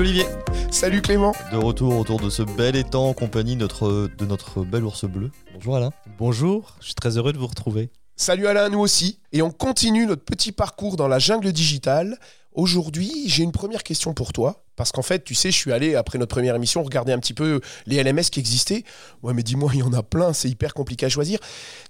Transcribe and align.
Salut 0.00 0.12
Olivier. 0.12 0.26
Salut 0.70 1.02
Clément. 1.02 1.34
De 1.52 1.58
retour 1.58 1.98
autour 1.98 2.20
de 2.20 2.30
ce 2.30 2.42
bel 2.42 2.74
étang 2.74 3.10
en 3.10 3.12
compagnie 3.12 3.54
notre, 3.54 4.08
de 4.16 4.24
notre 4.24 4.64
bel 4.64 4.82
ours 4.82 5.04
bleu. 5.04 5.30
Bonjour 5.52 5.76
Alain. 5.76 5.90
Bonjour, 6.18 6.74
je 6.80 6.86
suis 6.86 6.94
très 6.94 7.18
heureux 7.18 7.34
de 7.34 7.38
vous 7.38 7.46
retrouver. 7.46 7.90
Salut 8.16 8.46
Alain, 8.46 8.70
nous 8.70 8.78
aussi. 8.78 9.20
Et 9.32 9.42
on 9.42 9.50
continue 9.50 10.06
notre 10.06 10.24
petit 10.24 10.52
parcours 10.52 10.96
dans 10.96 11.06
la 11.06 11.18
jungle 11.18 11.52
digitale. 11.52 12.18
Aujourd'hui, 12.52 13.12
j'ai 13.26 13.42
une 13.42 13.52
première 13.52 13.82
question 13.82 14.14
pour 14.14 14.32
toi. 14.32 14.64
Parce 14.74 14.90
qu'en 14.90 15.02
fait, 15.02 15.22
tu 15.22 15.34
sais, 15.34 15.50
je 15.50 15.58
suis 15.58 15.70
allé, 15.70 15.96
après 15.96 16.16
notre 16.16 16.34
première 16.34 16.54
émission, 16.54 16.82
regarder 16.82 17.12
un 17.12 17.18
petit 17.18 17.34
peu 17.34 17.60
les 17.84 18.02
LMS 18.02 18.30
qui 18.32 18.40
existaient. 18.40 18.84
Ouais, 19.22 19.34
mais 19.34 19.42
dis-moi, 19.42 19.70
il 19.74 19.80
y 19.80 19.82
en 19.82 19.92
a 19.92 20.02
plein, 20.02 20.32
c'est 20.32 20.48
hyper 20.48 20.72
compliqué 20.72 21.04
à 21.04 21.10
choisir. 21.10 21.40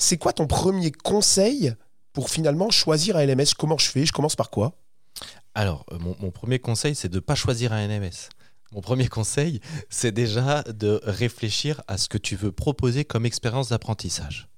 C'est 0.00 0.16
quoi 0.16 0.32
ton 0.32 0.48
premier 0.48 0.90
conseil 0.90 1.74
pour 2.12 2.28
finalement 2.28 2.70
choisir 2.70 3.16
un 3.16 3.24
LMS 3.24 3.54
Comment 3.56 3.78
je 3.78 3.88
fais? 3.88 4.04
Je 4.04 4.12
commence 4.12 4.34
par 4.34 4.50
quoi? 4.50 4.74
Alors, 5.54 5.84
euh, 5.92 5.98
mon, 5.98 6.30
premier 6.30 6.58
conseil, 6.58 6.94
c'est 6.94 7.08
de 7.08 7.16
ne 7.16 7.20
pas 7.20 7.34
choisir 7.34 7.72
un 7.72 7.86
LMS. 7.86 8.28
Mon 8.72 8.80
premier 8.80 9.08
conseil, 9.08 9.60
c'est 9.90 10.12
déjà 10.12 10.62
de 10.62 11.00
réfléchir 11.04 11.82
à 11.88 11.98
ce 11.98 12.08
que 12.08 12.18
tu 12.18 12.36
veux 12.36 12.52
proposer 12.52 13.04
comme 13.04 13.26
expérience 13.26 13.70
d'apprentissage. 13.70 14.48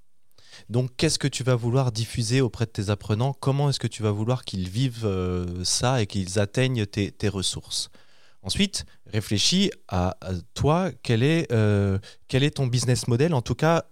Donc, 0.68 0.90
qu'est-ce 0.96 1.18
que 1.18 1.28
tu 1.28 1.42
vas 1.44 1.54
vouloir 1.54 1.92
diffuser 1.92 2.40
auprès 2.40 2.66
de 2.66 2.70
tes 2.70 2.90
apprenants? 2.90 3.32
Comment 3.32 3.70
est-ce 3.70 3.80
que 3.80 3.86
tu 3.86 4.02
vas 4.02 4.10
vouloir 4.10 4.44
qu'ils 4.44 4.68
vivent 4.68 5.06
euh, 5.06 5.64
ça 5.64 6.02
et 6.02 6.06
qu'ils 6.06 6.38
atteignent 6.38 6.84
tes, 6.86 7.28
ressources? 7.28 7.90
Ensuite, 8.42 8.84
réfléchis 9.06 9.70
à, 9.88 10.16
toi, 10.52 10.90
quel 11.02 11.22
est, 11.22 11.50
euh, 11.52 11.98
quel 12.28 12.42
est 12.42 12.56
ton 12.56 12.66
business 12.66 13.08
model? 13.08 13.34
En 13.34 13.42
tout 13.42 13.54
cas, 13.54 13.86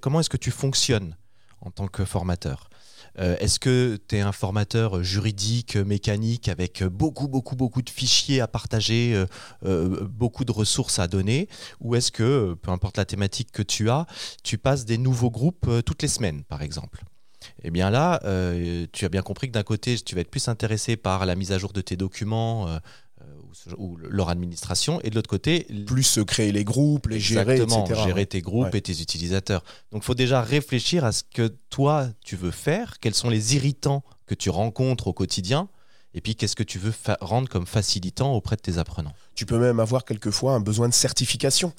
comment 0.00 0.20
est-ce 0.20 0.30
que 0.30 0.36
tu 0.36 0.50
fonctionnes 0.50 1.16
en 1.60 1.70
tant 1.70 1.86
que 1.86 2.04
formateur? 2.04 2.70
Euh, 3.18 3.36
Est-ce 3.38 3.58
que 3.58 3.98
tu 4.08 4.16
es 4.16 4.20
un 4.20 4.32
formateur 4.32 5.02
juridique, 5.02 5.76
mécanique, 5.76 6.48
avec 6.48 6.82
beaucoup, 6.84 7.28
beaucoup, 7.28 7.56
beaucoup 7.56 7.82
de 7.82 7.90
fichiers 7.90 8.40
à 8.40 8.48
partager, 8.48 9.14
euh, 9.14 9.26
euh, 9.64 10.06
beaucoup 10.08 10.44
de 10.44 10.52
ressources 10.52 10.98
à 10.98 11.06
donner 11.06 11.48
Ou 11.80 11.94
est-ce 11.94 12.10
que, 12.10 12.54
peu 12.54 12.70
importe 12.70 12.96
la 12.96 13.04
thématique 13.04 13.52
que 13.52 13.62
tu 13.62 13.90
as, 13.90 14.06
tu 14.42 14.58
passes 14.58 14.84
des 14.84 14.98
nouveaux 14.98 15.30
groupes 15.30 15.68
toutes 15.84 16.02
les 16.02 16.08
semaines, 16.08 16.44
par 16.44 16.62
exemple? 16.62 17.04
Eh 17.62 17.70
bien 17.70 17.90
là, 17.90 18.20
tu 18.92 19.04
as 19.04 19.08
bien 19.08 19.22
compris 19.22 19.48
que 19.48 19.52
d'un 19.52 19.62
côté, 19.62 19.98
tu 19.98 20.14
vas 20.14 20.22
être 20.22 20.30
plus 20.30 20.48
intéressé 20.48 20.96
par 20.96 21.26
la 21.26 21.34
mise 21.34 21.52
à 21.52 21.58
jour 21.58 21.72
de 21.72 21.82
tes 21.82 21.96
documents 21.96 22.78
ou, 23.78 23.96
leur 23.96 24.28
administration, 24.28 25.00
et 25.02 25.10
de 25.10 25.14
l'autre 25.14 25.30
côté, 25.30 25.66
Plus 25.86 26.18
euh, 26.18 26.24
créer 26.24 26.52
les 26.52 26.64
groupes, 26.64 27.06
les 27.08 27.20
gérer, 27.20 27.52
Exactement, 27.54 27.84
etc. 27.84 28.00
gérer 28.06 28.26
tes 28.26 28.40
groupes 28.40 28.72
Ouais. 28.72 28.78
et 28.78 28.82
tes 28.82 29.00
utilisateurs. 29.00 29.62
Donc, 29.92 30.02
il 30.02 30.06
faut 30.06 30.14
déjà 30.14 30.42
réfléchir 30.42 31.04
à 31.04 31.12
ce 31.12 31.22
que 31.22 31.48
toi, 31.70 32.08
tu 32.24 32.36
veux 32.36 32.50
faire, 32.50 32.98
quels 33.00 33.14
sont 33.14 33.30
les 33.30 33.56
irritants 33.56 34.02
que 34.26 34.34
tu 34.34 34.50
rencontres 34.50 35.08
au 35.08 35.12
quotidien, 35.12 35.68
et 36.14 36.20
puis 36.20 36.36
qu'est-ce 36.36 36.56
que 36.56 36.62
tu 36.62 36.78
veux 36.78 36.92
rendre 37.20 37.48
comme 37.48 37.66
facilitant 37.66 38.34
auprès 38.34 38.56
de 38.56 38.60
tes 38.62 38.78
apprenants. 38.78 39.12
Tu 39.34 39.46
peux 39.46 39.58
même 39.58 39.80
avoir 39.80 40.04
quelquefois 40.04 40.52
un 40.54 40.60
besoin 40.60 40.88
de 40.88 40.94
certification 40.94 41.72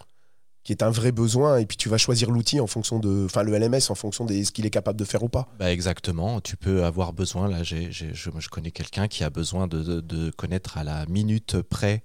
qui 0.66 0.74
est 0.74 0.84
un 0.84 0.90
vrai 0.90 1.14
besoin 1.14 1.60
et 1.60 1.66
puis 1.66 1.78
tu 1.78 1.88
vas 1.88 1.98
choisir 1.98 2.30
l'outil 2.32 2.60
en 2.60 2.68
fonction 2.68 3.00
de 3.00 3.24
enfin 3.26 3.44
le 3.44 3.54
LMS 3.58 3.90
en 3.90 3.96
fonction 3.96 4.26
de 4.26 4.34
ce 4.44 4.52
qu'il 4.52 4.66
est 4.66 4.70
capable 4.72 5.00
de 5.00 5.06
faire 5.06 5.24
ou 5.24 5.30
pas. 5.30 5.48
Bah 5.60 5.72
exactement, 5.72 6.42
tu 6.42 6.58
peux 6.58 6.84
avoir 6.84 7.14
besoin, 7.14 7.48
là 7.48 7.64
j'ai- 7.64 7.92
j'ai- 7.92 8.14
je, 8.14 8.30
je 8.38 8.50
connais 8.50 8.72
quelqu'un 8.72 9.08
qui 9.08 9.24
a 9.24 9.30
besoin 9.30 9.68
de, 9.68 9.82
de- 9.84 10.02
de 10.02 10.32
connaître 10.32 10.78
à 10.78 10.84
la 10.84 11.06
minute 11.06 11.62
près 11.62 12.04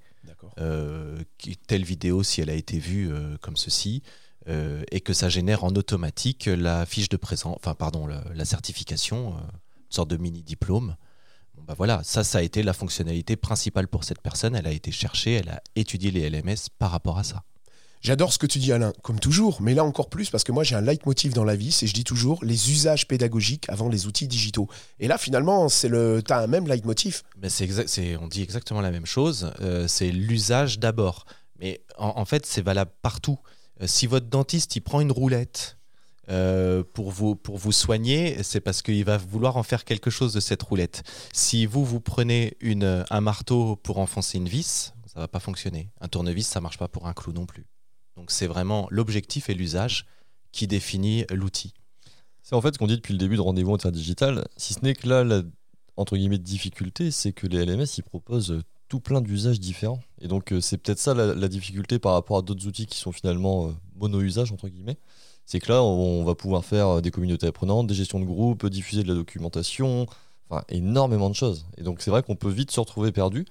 euh, 0.58 1.18
telle 1.66 1.84
vidéo 1.84 2.22
si 2.22 2.40
elle 2.40 2.50
a 2.50 2.54
été 2.54 2.78
vue 2.78 3.10
euh, 3.10 3.36
comme 3.40 3.56
ceci, 3.56 4.02
euh, 4.48 4.82
et 4.90 5.00
que 5.00 5.12
ça 5.12 5.28
génère 5.28 5.64
en 5.64 5.70
automatique 5.70 6.46
la 6.46 6.84
fiche 6.86 7.08
de 7.08 7.16
présent, 7.16 7.54
enfin 7.56 7.74
pardon, 7.74 8.06
la, 8.06 8.22
la 8.34 8.44
certification, 8.44 9.30
une 9.36 9.42
sorte 9.88 10.10
de 10.10 10.16
mini 10.16 10.42
diplôme. 10.42 10.96
Bon, 11.54 11.62
bah 11.66 11.74
voilà, 11.76 12.02
ça, 12.04 12.24
ça 12.24 12.38
a 12.38 12.42
été 12.42 12.62
la 12.62 12.72
fonctionnalité 12.72 13.36
principale 13.36 13.88
pour 13.88 14.04
cette 14.04 14.20
personne. 14.20 14.54
Elle 14.54 14.66
a 14.66 14.72
été 14.72 14.90
cherchée, 14.92 15.32
elle 15.34 15.48
a 15.48 15.62
étudié 15.76 16.10
les 16.10 16.28
LMS 16.30 16.68
par 16.78 16.90
rapport 16.90 17.18
à 17.18 17.24
ça. 17.24 17.42
J'adore 18.02 18.32
ce 18.32 18.38
que 18.38 18.46
tu 18.46 18.58
dis 18.58 18.72
Alain, 18.72 18.92
comme 19.02 19.20
toujours, 19.20 19.60
mais 19.60 19.74
là 19.74 19.84
encore 19.84 20.08
plus 20.08 20.30
parce 20.30 20.42
que 20.42 20.52
moi 20.52 20.64
j'ai 20.64 20.74
un 20.74 20.80
leitmotiv 20.80 21.34
dans 21.34 21.44
la 21.44 21.54
vie, 21.54 21.70
c'est 21.70 21.86
je 21.86 21.92
dis 21.92 22.04
toujours 22.04 22.42
les 22.42 22.70
usages 22.70 23.06
pédagogiques 23.06 23.66
avant 23.68 23.88
les 23.90 24.06
outils 24.06 24.26
digitaux. 24.26 24.68
Et 24.98 25.06
là 25.06 25.18
finalement, 25.18 25.68
c'est 25.68 25.88
le 25.88 26.22
as 26.30 26.38
un 26.38 26.46
même 26.46 26.66
leitmotiv. 26.66 27.22
Mais 27.42 27.50
c'est 27.50 28.16
on 28.16 28.26
dit 28.26 28.42
exactement 28.42 28.80
la 28.80 28.90
même 28.90 29.06
chose. 29.06 29.52
euh, 29.60 29.86
c'est 29.86 30.10
l'usage 30.10 30.78
d'abord. 30.78 31.26
Mais 31.58 31.82
en, 31.98 32.14
en 32.16 32.24
fait, 32.24 32.46
c'est 32.46 32.62
valable 32.62 32.92
partout. 33.02 33.38
Euh, 33.82 33.86
si 33.86 34.06
votre 34.06 34.26
dentiste 34.26 34.76
il 34.76 34.80
prend 34.80 35.00
une 35.02 35.12
roulette 35.12 35.76
euh, 36.30 36.82
pour, 36.94 37.10
vous, 37.10 37.36
pour 37.36 37.58
vous 37.58 37.72
soigner, 37.72 38.42
c'est 38.42 38.60
parce 38.60 38.80
qu'il 38.80 39.04
va 39.04 39.18
vouloir 39.18 39.58
en 39.58 39.62
faire 39.62 39.84
quelque 39.84 40.08
chose 40.10 40.32
de 40.32 40.40
cette 40.40 40.62
roulette. 40.62 41.02
Si 41.34 41.66
vous, 41.66 41.84
vous 41.84 42.00
prenez 42.00 42.56
une, 42.60 43.04
un 43.10 43.20
marteau 43.20 43.76
pour 43.76 43.98
enfoncer 43.98 44.38
une 44.38 44.48
vis, 44.48 44.94
ça 45.12 45.20
va 45.20 45.28
pas 45.28 45.40
fonctionner. 45.40 45.90
Un 46.00 46.08
tournevis, 46.08 46.46
ça 46.46 46.60
marche 46.62 46.78
pas 46.78 46.88
pour 46.88 47.06
un 47.06 47.12
clou 47.12 47.32
non 47.32 47.44
plus. 47.44 47.66
Donc 48.16 48.30
c'est 48.30 48.46
vraiment 48.46 48.86
l'objectif 48.90 49.50
et 49.50 49.54
l'usage 49.54 50.06
qui 50.52 50.66
définit 50.66 51.24
l'outil. 51.30 51.74
C'est 52.42 52.54
en 52.54 52.60
fait 52.60 52.74
ce 52.74 52.78
qu'on 52.78 52.86
dit 52.86 52.96
depuis 52.96 53.12
le 53.12 53.18
début 53.18 53.36
de 53.36 53.40
Rendez-vous 53.40 53.74
Interdigital, 53.74 54.46
si 54.56 54.74
ce 54.74 54.80
n'est 54.80 54.94
que 54.94 55.08
là, 55.08 55.24
la 55.24 55.42
entre 56.00 56.16
guillemets, 56.16 56.38
difficulté, 56.38 57.10
c'est 57.10 57.32
que 57.32 57.46
les 57.46 57.64
LMS, 57.66 57.86
ils 57.98 58.02
proposent 58.02 58.62
tout 58.88 59.00
plein 59.00 59.20
d'usages 59.20 59.60
différents. 59.60 60.00
Et 60.20 60.28
donc, 60.28 60.52
euh, 60.52 60.60
c'est 60.60 60.78
peut-être 60.78 60.98
ça 60.98 61.12
la, 61.14 61.48
difficulté 61.48 61.98
par 61.98 62.14
rapport 62.14 62.38
à 62.38 62.42
d'autres 62.42 62.66
outils 62.66 62.86
qui 62.86 62.98
sont 62.98 63.12
finalement 63.12 63.68
euh, 63.68 63.72
mono-usage, 63.96 64.50
entre 64.50 64.68
guillemets. 64.68 64.96
C'est 65.44 65.60
que 65.60 65.70
là, 65.70 65.82
on, 65.82 66.20
on 66.20 66.24
va 66.24 66.34
pouvoir 66.34 66.64
faire 66.64 66.88
euh, 66.88 67.00
des 67.02 67.10
communautés 67.10 67.46
apprenantes, 67.46 67.86
des 67.86 67.94
gestions 67.94 68.18
de 68.18 68.24
groupe, 68.24 68.66
diffuser 68.66 69.02
de 69.02 69.08
la 69.08 69.14
documentation, 69.14 70.06
enfin, 70.48 70.64
énormément 70.70 71.28
de 71.28 71.34
choses. 71.34 71.66
Et 71.76 71.82
donc, 71.82 72.00
c'est 72.00 72.10
vrai 72.10 72.22
qu'on 72.22 72.36
peut 72.36 72.50
vite 72.50 72.70
se 72.70 72.80
retrouver 72.80 73.12
perdu. 73.12 73.44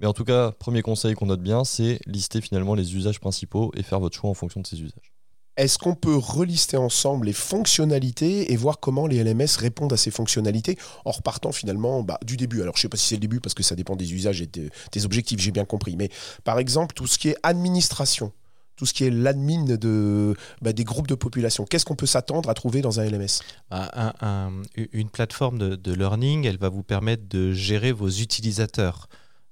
Mais 0.00 0.06
en 0.06 0.12
tout 0.12 0.24
cas, 0.24 0.50
premier 0.52 0.82
conseil 0.82 1.14
qu'on 1.14 1.26
note 1.26 1.42
bien, 1.42 1.64
c'est 1.64 2.00
lister 2.06 2.40
finalement 2.40 2.74
les 2.74 2.94
usages 2.96 3.20
principaux 3.20 3.70
et 3.76 3.82
faire 3.82 4.00
votre 4.00 4.16
choix 4.16 4.30
en 4.30 4.34
fonction 4.34 4.60
de 4.60 4.66
ces 4.66 4.80
usages. 4.80 5.12
Est-ce 5.56 5.78
qu'on 5.78 5.94
peut 5.94 6.16
relister 6.16 6.76
ensemble 6.76 7.26
les 7.26 7.32
fonctionnalités 7.32 8.52
et 8.52 8.56
voir 8.56 8.80
comment 8.80 9.06
les 9.06 9.22
LMS 9.22 9.56
répondent 9.56 9.92
à 9.92 9.96
ces 9.96 10.10
fonctionnalités 10.10 10.76
en 11.04 11.12
repartant 11.12 11.52
finalement 11.52 12.02
bah, 12.02 12.18
du 12.24 12.36
début? 12.36 12.60
Alors 12.60 12.76
je 12.76 12.82
sais 12.82 12.88
pas 12.88 12.96
si 12.96 13.06
c'est 13.06 13.14
le 13.14 13.20
début 13.20 13.38
parce 13.40 13.54
que 13.54 13.62
ça 13.62 13.76
dépend 13.76 13.94
des 13.94 14.12
usages 14.14 14.40
et 14.42 14.46
de- 14.46 14.68
des 14.90 15.04
objectifs, 15.04 15.38
j'ai 15.38 15.52
bien 15.52 15.64
compris. 15.64 15.94
Mais 15.96 16.10
par 16.42 16.58
exemple, 16.58 16.92
tout 16.94 17.06
ce 17.06 17.18
qui 17.18 17.28
est 17.28 17.36
administration, 17.44 18.32
tout 18.74 18.84
ce 18.86 18.92
qui 18.92 19.04
est 19.04 19.10
l'admin 19.10 19.62
de, 19.64 20.34
bah, 20.60 20.72
des 20.72 20.82
groupes 20.82 21.06
de 21.06 21.14
population, 21.14 21.64
qu'est-ce 21.64 21.84
qu'on 21.84 21.94
peut 21.94 22.06
s'attendre 22.06 22.48
à 22.50 22.54
trouver 22.54 22.80
dans 22.80 22.98
un 22.98 23.04
LMS 23.04 23.40
un- 23.70 24.12
un- 24.20 24.50
une 24.92 25.08
plateforme 25.08 25.58
de, 25.58 25.76
de 25.76 25.92
learning, 25.94 26.46
elle 26.46 26.58
va 26.58 26.68
vous 26.68 26.82
permettre 26.82 27.28
de 27.28 27.52
gérer 27.52 27.92
vos 27.92 28.08
utilisateurs. 28.08 29.06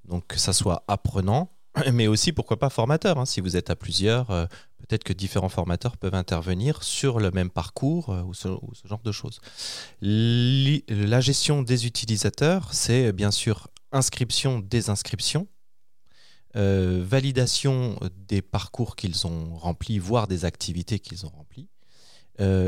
Donc 0.04 0.26
que 0.26 0.38
ça 0.38 0.52
soit 0.52 0.84
apprenant, 0.88 1.50
mais 1.92 2.06
aussi 2.06 2.32
pourquoi 2.32 2.58
pas 2.58 2.70
formateur. 2.70 3.18
hein. 3.18 3.26
Si 3.26 3.40
vous 3.40 3.56
êtes 3.56 3.70
à 3.70 3.76
plusieurs, 3.76 4.30
euh, 4.30 4.46
peut-être 4.78 5.04
que 5.04 5.12
différents 5.12 5.48
formateurs 5.48 5.96
peuvent 5.96 6.14
intervenir 6.14 6.82
sur 6.82 7.20
le 7.20 7.30
même 7.30 7.50
parcours 7.50 8.10
euh, 8.10 8.22
ou, 8.22 8.34
ce, 8.34 8.48
genre 8.84 9.02
de 9.02 9.12
choses. 9.12 9.40
La 10.00 11.20
gestion 11.20 11.62
des 11.62 11.86
utilisateurs, 11.86 12.72
c'est 12.74 13.12
bien 13.12 13.30
sûr 13.30 13.68
inscription, 13.92 14.58
désinscription. 14.60 15.46
euh, 16.56 17.02
validation 17.02 17.98
des 18.28 18.42
parcours 18.42 18.96
qu'ils 18.96 19.26
ont 19.26 19.56
remplis, 19.56 19.98
voire 19.98 20.26
des 20.28 20.44
activités 20.44 20.98
qu'ils 20.98 21.24
ont 21.24 21.30
remplies. 21.30 21.68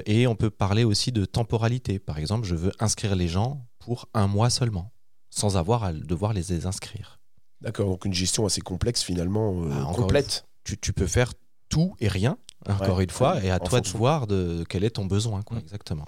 Et 0.07 0.29
on 0.29 0.37
peut 0.37 0.51
parler 0.51 0.85
aussi 0.85 1.11
de 1.11 1.25
temporalité. 1.25 1.99
Par 1.99 2.19
exemple, 2.19 2.47
je 2.47 2.55
veux 2.55 2.73
inscrire 2.79 3.17
les 3.17 3.27
gens 3.27 3.67
pour 3.81 4.09
un 4.15 4.29
mois 4.29 4.49
seulement, 4.49 4.93
sans 5.31 5.57
avoir 5.57 5.83
à 5.83 5.93
devoir 5.93 6.33
les 6.33 6.45
désinscrire. 6.45 7.19
D'accord, 7.61 7.89
donc 7.89 8.05
une 8.05 8.15
gestion 8.15 8.45
assez 8.47 8.61
complexe 8.61 9.03
finalement, 9.03 9.63
euh, 9.65 9.69
Ah, 9.73 9.83
encore 9.87 9.97
complète. 10.07 10.47
Tu, 10.65 10.77
tu 10.79 10.93
peux 10.93 11.07
faire 11.07 11.33
tout 11.69 11.95
et 12.01 12.09
rien, 12.09 12.37
encore 12.69 12.99
Ouais. 12.99 13.05
une 13.05 13.11
fois, 13.11 13.43
et 13.43 13.51
à 13.51 13.59
toi 13.59 13.81
de 13.81 13.89
voir 13.89 14.27
de 14.27 14.65
quel 14.69 14.85
est 14.85 14.91
ton 14.91 15.07
besoin. 15.07 15.43
Quoi, 15.43 15.57
Mm. 15.59 15.61
Exactement. 15.61 16.07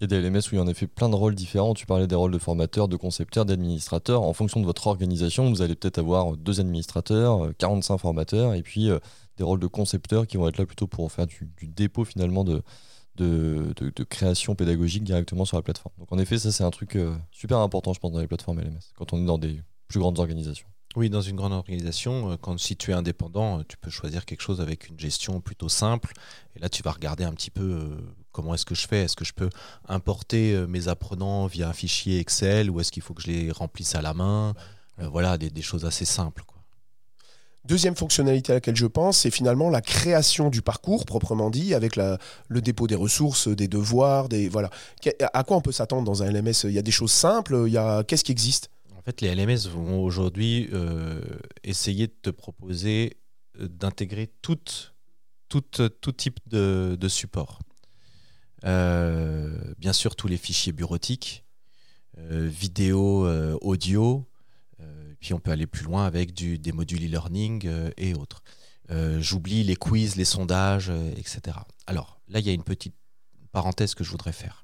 Il 0.00 0.02
y 0.02 0.04
a 0.04 0.20
des 0.20 0.28
LMS 0.28 0.40
où 0.50 0.54
il 0.54 0.58
y 0.58 0.60
en 0.60 0.66
a 0.66 0.74
fait 0.74 0.88
plein 0.88 1.08
de 1.08 1.14
rôles 1.14 1.34
différents. 1.36 1.72
Tu 1.72 1.86
parlais 1.86 2.06
des 2.08 2.16
rôles 2.16 2.32
de 2.32 2.38
formateur, 2.38 2.88
de 2.88 2.96
concepteur, 2.96 3.44
d'administrateur. 3.44 4.22
En 4.22 4.32
fonction 4.32 4.60
de 4.60 4.66
votre 4.66 4.86
organisation, 4.88 5.48
vous 5.48 5.62
allez 5.62 5.76
peut-être 5.76 5.98
avoir 5.98 6.36
deux 6.36 6.58
administrateurs, 6.60 7.44
euh, 7.44 7.52
45 7.56 7.98
formateurs, 7.98 8.54
et 8.54 8.62
puis 8.62 8.90
euh, 8.90 8.98
des 9.36 9.44
rôles 9.44 9.60
de 9.60 9.66
concepteurs 9.68 10.26
qui 10.26 10.36
vont 10.36 10.48
être 10.48 10.58
là 10.58 10.66
plutôt 10.66 10.86
pour 10.88 11.10
faire 11.12 11.26
du, 11.26 11.48
du 11.56 11.68
dépôt 11.68 12.04
finalement 12.04 12.42
de, 12.44 12.62
de, 13.16 13.72
de- 13.76 13.92
de 13.94 14.04
création 14.04 14.54
pédagogique 14.56 15.04
directement 15.04 15.44
sur 15.44 15.56
la 15.56 15.62
plateforme. 15.62 15.94
Donc 15.98 16.12
en 16.12 16.18
effet, 16.18 16.38
ça 16.38 16.50
c'est 16.50 16.64
un 16.64 16.70
truc 16.70 16.96
euh, 16.96 17.14
super 17.30 17.58
important, 17.58 17.92
je 17.92 18.00
pense, 18.00 18.10
dans 18.12 18.20
les 18.20 18.26
plateformes 18.26 18.60
LMS, 18.60 18.80
quand 18.96 19.12
on 19.12 19.22
est 19.22 19.26
dans 19.26 19.38
des 19.38 19.60
plus 19.86 20.00
grandes 20.00 20.18
organisations. 20.18 20.66
Oui, 20.96 21.10
dans 21.10 21.20
une 21.22 21.34
grande 21.34 21.52
organisation, 21.52 22.30
euh, 22.32 22.36
quand 22.40 22.58
si 22.58 22.76
tu 22.76 22.92
es 22.92 22.94
indépendant, 22.94 23.58
euh, 23.58 23.62
tu 23.66 23.76
peux 23.76 23.90
choisir 23.90 24.24
quelque 24.24 24.42
chose 24.42 24.60
avec 24.60 24.88
une 24.88 24.98
gestion 24.98 25.40
plutôt 25.40 25.68
simple. 25.68 26.12
Et 26.54 26.60
là, 26.60 26.68
tu 26.68 26.82
vas 26.84 26.92
regarder 26.92 27.24
un 27.24 27.32
petit 27.32 27.50
peu 27.50 27.62
euh, 27.62 27.96
comment 28.30 28.54
est-ce 28.54 28.64
que 28.64 28.76
je 28.76 28.86
fais? 28.86 29.02
Est-ce 29.02 29.16
que 29.16 29.24
je 29.24 29.32
peux 29.32 29.50
importer 29.88 30.56
mes 30.68 30.86
apprenants 30.88 31.46
via 31.46 31.68
un 31.68 31.72
fichier 31.72 32.20
Excel 32.20 32.70
ou 32.70 32.80
est-ce 32.80 32.92
qu'il 32.92 33.02
faut 33.02 33.12
que 33.14 33.22
je 33.22 33.26
les 33.28 33.50
remplisse 33.50 33.94
à 33.96 34.02
la 34.02 34.14
main? 34.14 34.54
Euh, 35.00 35.08
Voilà, 35.08 35.36
des, 35.36 35.50
des 35.50 35.62
choses 35.62 35.84
assez 35.84 36.04
simples. 36.04 36.44
Quoi. 36.46 36.54
Deuxième 37.64 37.96
fonctionnalité 37.96 38.52
à 38.52 38.56
laquelle 38.56 38.76
je 38.76 38.86
pense, 38.86 39.18
c'est 39.18 39.30
finalement 39.30 39.70
la 39.70 39.80
création 39.80 40.48
du 40.50 40.62
parcours 40.62 41.06
proprement 41.06 41.50
dit, 41.50 41.74
avec 41.74 41.96
la- 41.96 42.18
le 42.48 42.60
dépôt 42.60 42.86
des 42.86 42.94
ressources, 42.94 43.48
des 43.48 43.66
devoirs, 43.68 44.28
des 44.28 44.48
voilà. 44.48 44.70
À 45.32 45.42
quoi 45.44 45.56
on 45.56 45.60
peut 45.60 45.72
s'attendre 45.72 46.04
dans 46.04 46.22
un 46.22 46.26
LMS 46.30 46.64
Il 46.64 46.72
y 46.72 46.78
a 46.78 46.82
des 46.82 46.90
choses 46.92 47.10
simples. 47.10 47.64
Il 47.66 47.72
y 47.72 47.78
a 47.78 48.04
qu'est-ce 48.04 48.22
qui 48.22 48.32
existe? 48.32 48.70
Fait, 49.04 49.20
les 49.20 49.34
LMS 49.34 49.68
vont 49.68 50.02
aujourd'hui 50.02 50.68
euh, 50.72 51.20
essayer 51.62 52.06
de 52.06 52.14
te 52.22 52.30
proposer 52.30 53.18
euh, 53.60 53.68
d'intégrer 53.68 54.30
tout, 54.40 54.58
tout, 55.48 55.60
type 56.12 56.40
de, 56.46 57.08
support. 57.08 57.60
Euh, 58.64 59.74
bien 59.78 59.92
sûr, 59.92 60.16
tous 60.16 60.26
les 60.26 60.38
fichiers 60.38 60.72
bureautiques, 60.72 61.44
vidéo, 62.16 63.28
audio, 63.60 64.24
puis 65.20 65.34
on 65.34 65.40
peut 65.40 65.50
aller 65.50 65.66
plus 65.66 65.84
loin 65.84 66.06
avec 66.06 66.32
des 66.34 66.72
modules 66.72 67.04
e-learning 67.04 67.68
et 67.96 68.14
autres. 68.14 68.42
J'oublie 69.18 69.62
les 69.62 69.76
quiz, 69.76 70.16
les 70.16 70.24
sondages, 70.24 70.90
etc. 71.16 71.58
Alors 71.86 72.20
là, 72.28 72.40
il 72.40 72.46
y 72.46 72.50
a 72.50 72.52
une 72.52 72.64
petite 72.64 72.94
parenthèse 73.52 73.94
que 73.94 74.02
je 74.02 74.10
voudrais 74.10 74.32
faire. 74.32 74.63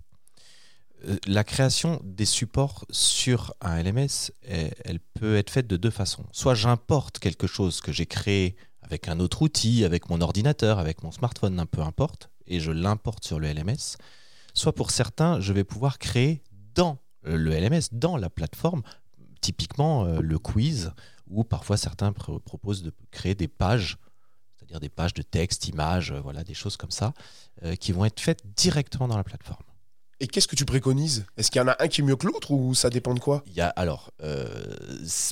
Euh, 1.07 1.19
la 1.27 1.45
création 1.45 2.01
des 2.05 2.25
supports 2.25 2.85
sur 2.91 3.55
un 3.61 3.83
LMS, 3.83 4.33
elle, 4.43 5.01
peut 5.15 5.37
être 5.37 5.51
faite 5.51 5.67
de 5.67 5.77
deux 5.77 5.91
façons. 5.91 6.25
Soit 6.33 6.55
j'importe 6.55 7.19
quelque 7.19 7.47
chose 7.47 7.81
que 7.81 7.93
j'ai 7.93 8.07
créé 8.07 8.57
avec 8.83 9.09
un 9.09 9.21
autre 9.21 9.43
outil, 9.43 9.85
avec 9.85 10.09
mon 10.11 10.21
ordinateur, 10.21 10.79
avec 10.79 11.03
mon 11.03 11.11
smartphone, 11.11 11.65
peu 11.71 11.81
importe, 11.83 12.31
et 12.47 12.61
je 12.61 12.73
l'importe 12.73 13.25
sur 13.25 13.39
le 13.39 13.53
LMS. 13.53 13.97
Soit 14.55 14.75
pour 14.75 14.91
certains, 14.91 15.41
je 15.41 15.53
vais 15.53 15.65
pouvoir 15.65 15.99
créer 15.99 16.43
dans 16.75 16.99
le 17.23 17.51
LMS, 17.51 17.89
dans 17.93 18.17
la 18.17 18.31
plateforme, 18.31 18.83
typiquement 19.41 20.05
euh, 20.05 20.21
le 20.21 20.39
quiz, 20.39 20.93
ou 21.29 21.45
parfois 21.45 21.77
certains 21.77 22.11
pr- 22.11 22.41
proposent 22.41 22.83
de 22.83 22.93
créer 23.11 23.35
des 23.35 23.49
pages, 23.49 23.99
c'est-à-dire 24.57 24.81
des 24.81 24.89
pages 24.89 25.15
de 25.15 25.23
texte, 25.23 25.69
images, 25.69 26.11
euh, 26.11 26.21
voilà, 26.21 26.43
des 26.43 26.55
choses 26.55 26.77
comme 26.77 26.91
ça, 26.91 27.13
qui 27.79 27.93
vont 27.93 28.07
être 28.07 28.21
faites 28.21 28.43
directement 28.57 29.07
dans 29.07 29.19
la 29.19 29.25
plateforme. 29.25 29.63
Et 30.23 30.27
qu'est-ce 30.27 30.47
que 30.49 30.55
tu 30.57 30.67
préconises? 30.67 31.25
Est-ce 31.39 31.51
qu'il 31.51 31.61
y 31.61 31.65
en 31.65 31.69
a 31.69 31.77
un 31.83 31.89
qui 31.89 32.03
est 32.03 32.05
mieux 32.05 32.17
que 32.17 32.27
l'autre 32.27 32.51
ou 32.51 32.75
ça 32.75 32.91
dépend 32.91 33.15
de 33.15 33.21
quoi? 33.21 33.43
Il 33.47 33.55
y 33.55 33.63
a 33.63 33.69
alors 33.69 34.11
euh, 34.23 34.47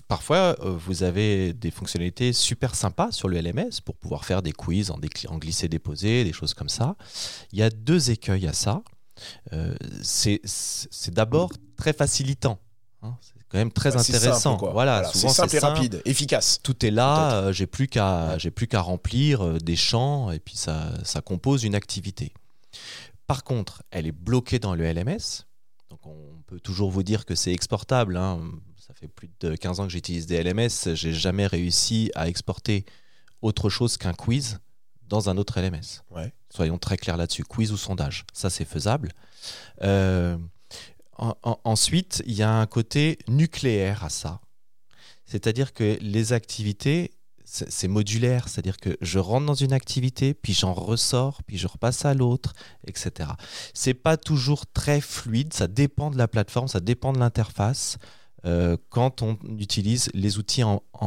parfois 0.08 0.56
euh, 0.60 0.70
vous 0.70 1.02
avez 1.02 1.52
des 1.52 1.70
fonctionnalités 1.70 2.32
super 2.32 2.74
sympas 2.74 3.12
sur 3.12 3.28
le 3.28 3.38
LMS 3.40 3.80
pour 3.84 3.96
pouvoir 3.96 4.24
faire 4.24 4.40
des 4.40 4.52
quiz 4.52 4.90
en, 4.90 4.98
en 5.28 5.38
glisser 5.38 5.68
déposer, 5.68 6.24
des 6.24 6.32
choses 6.32 6.54
comme 6.54 6.70
ça. 6.70 6.96
Il 7.52 7.58
y 7.58 7.62
a 7.62 7.68
deux 7.68 8.10
écueils 8.10 8.46
à 8.46 8.54
ça. 8.54 8.82
Euh, 9.52 9.74
c'est 10.02 10.40
d'abord 11.08 11.50
très 11.76 11.92
facilitant. 11.92 12.58
hein. 13.02 13.14
C'est 13.20 13.34
quand 13.50 13.58
même 13.58 13.72
très 13.72 13.90
Bah, 13.90 14.00
intéressant. 14.00 14.58
simple. 14.58 14.70
Voilà, 14.72 15.00
Voilà, 15.00 15.10
c'est 15.12 15.28
simple 15.28 15.54
et 15.56 15.60
simple. 15.60 15.74
rapide, 15.76 16.02
efficace. 16.06 16.60
Tout 16.62 16.84
est 16.86 16.90
là, 16.90 17.52
j'ai 17.52 17.66
plus 17.66 17.88
qu'à 17.88 18.38
j'ai 18.38 18.50
plus 18.50 18.66
qu'à 18.68 18.80
remplir 18.80 19.54
des 19.60 19.76
champs 19.76 20.30
et 20.30 20.38
puis 20.38 20.56
ça, 20.56 20.92
ça 21.04 21.20
compose 21.20 21.64
une 21.64 21.74
activité. 21.74 22.32
Par 23.28 23.44
contre, 23.44 23.84
elle 23.92 24.06
est 24.08 24.12
bloquée 24.12 24.58
dans 24.58 24.74
le 24.74 24.84
LMS. 24.92 25.44
Donc 25.90 26.04
on 26.06 26.42
peut 26.46 26.58
toujours 26.58 26.90
vous 26.90 27.02
dire 27.04 27.24
que 27.24 27.34
c'est 27.36 27.52
exportable. 27.52 28.16
hein. 28.16 28.40
Ça 28.76 28.94
fait 28.94 29.06
plus 29.08 29.30
de 29.40 29.54
15 29.54 29.78
ans 29.80 29.84
que 29.84 29.92
j'utilise 29.92 30.26
des 30.26 30.42
LMS. 30.42 30.94
J'ai 30.94 31.12
jamais 31.12 31.46
réussi 31.46 32.10
à 32.16 32.26
exporter 32.28 32.84
autre 33.42 33.68
chose 33.70 33.96
qu'un 33.98 34.14
quiz 34.14 34.58
dans 35.06 35.28
un 35.30 35.36
autre 35.36 35.60
LMS. 35.60 36.02
Ouais. 36.10 36.32
Soyons 36.50 36.78
très 36.78 36.96
clairs 36.96 37.16
là-dessus. 37.18 37.44
Quiz 37.44 37.70
ou 37.70 37.76
sondage, 37.76 38.24
ça 38.32 38.50
c'est 38.50 38.64
faisable. 38.64 39.12
Euh, 39.82 40.36
en- 41.18 41.36
en- 41.42 41.60
ensuite, 41.64 42.22
il 42.26 42.32
y 42.34 42.42
a 42.42 42.50
un 42.52 42.66
côté 42.66 43.18
nucléaire 43.28 44.04
à 44.04 44.08
ça. 44.10 44.40
C'est-à-dire 45.26 45.74
que 45.74 45.98
les 46.00 46.32
activités, 46.32 47.10
c'est 47.50 47.88
modulaire, 47.88 48.48
c'est-à-dire 48.48 48.76
que 48.76 48.96
je 49.00 49.18
rentre 49.18 49.46
dans 49.46 49.54
une 49.54 49.72
activité, 49.72 50.34
puis 50.34 50.52
j'en 50.52 50.74
ressors, 50.74 51.42
puis 51.44 51.56
je 51.56 51.66
repasse 51.66 52.04
à 52.04 52.12
l'autre, 52.12 52.52
etc. 52.86 53.30
C'est 53.72 53.94
pas 53.94 54.18
toujours 54.18 54.66
très 54.66 55.00
fluide, 55.00 55.54
ça 55.54 55.66
dépend 55.66 56.10
de 56.10 56.18
la 56.18 56.28
plateforme, 56.28 56.68
ça 56.68 56.80
dépend 56.80 57.12
de 57.12 57.18
l'interface 57.18 57.96
euh, 58.44 58.76
quand 58.90 59.22
on 59.22 59.38
utilise 59.58 60.10
les 60.12 60.38
outils 60.38 60.62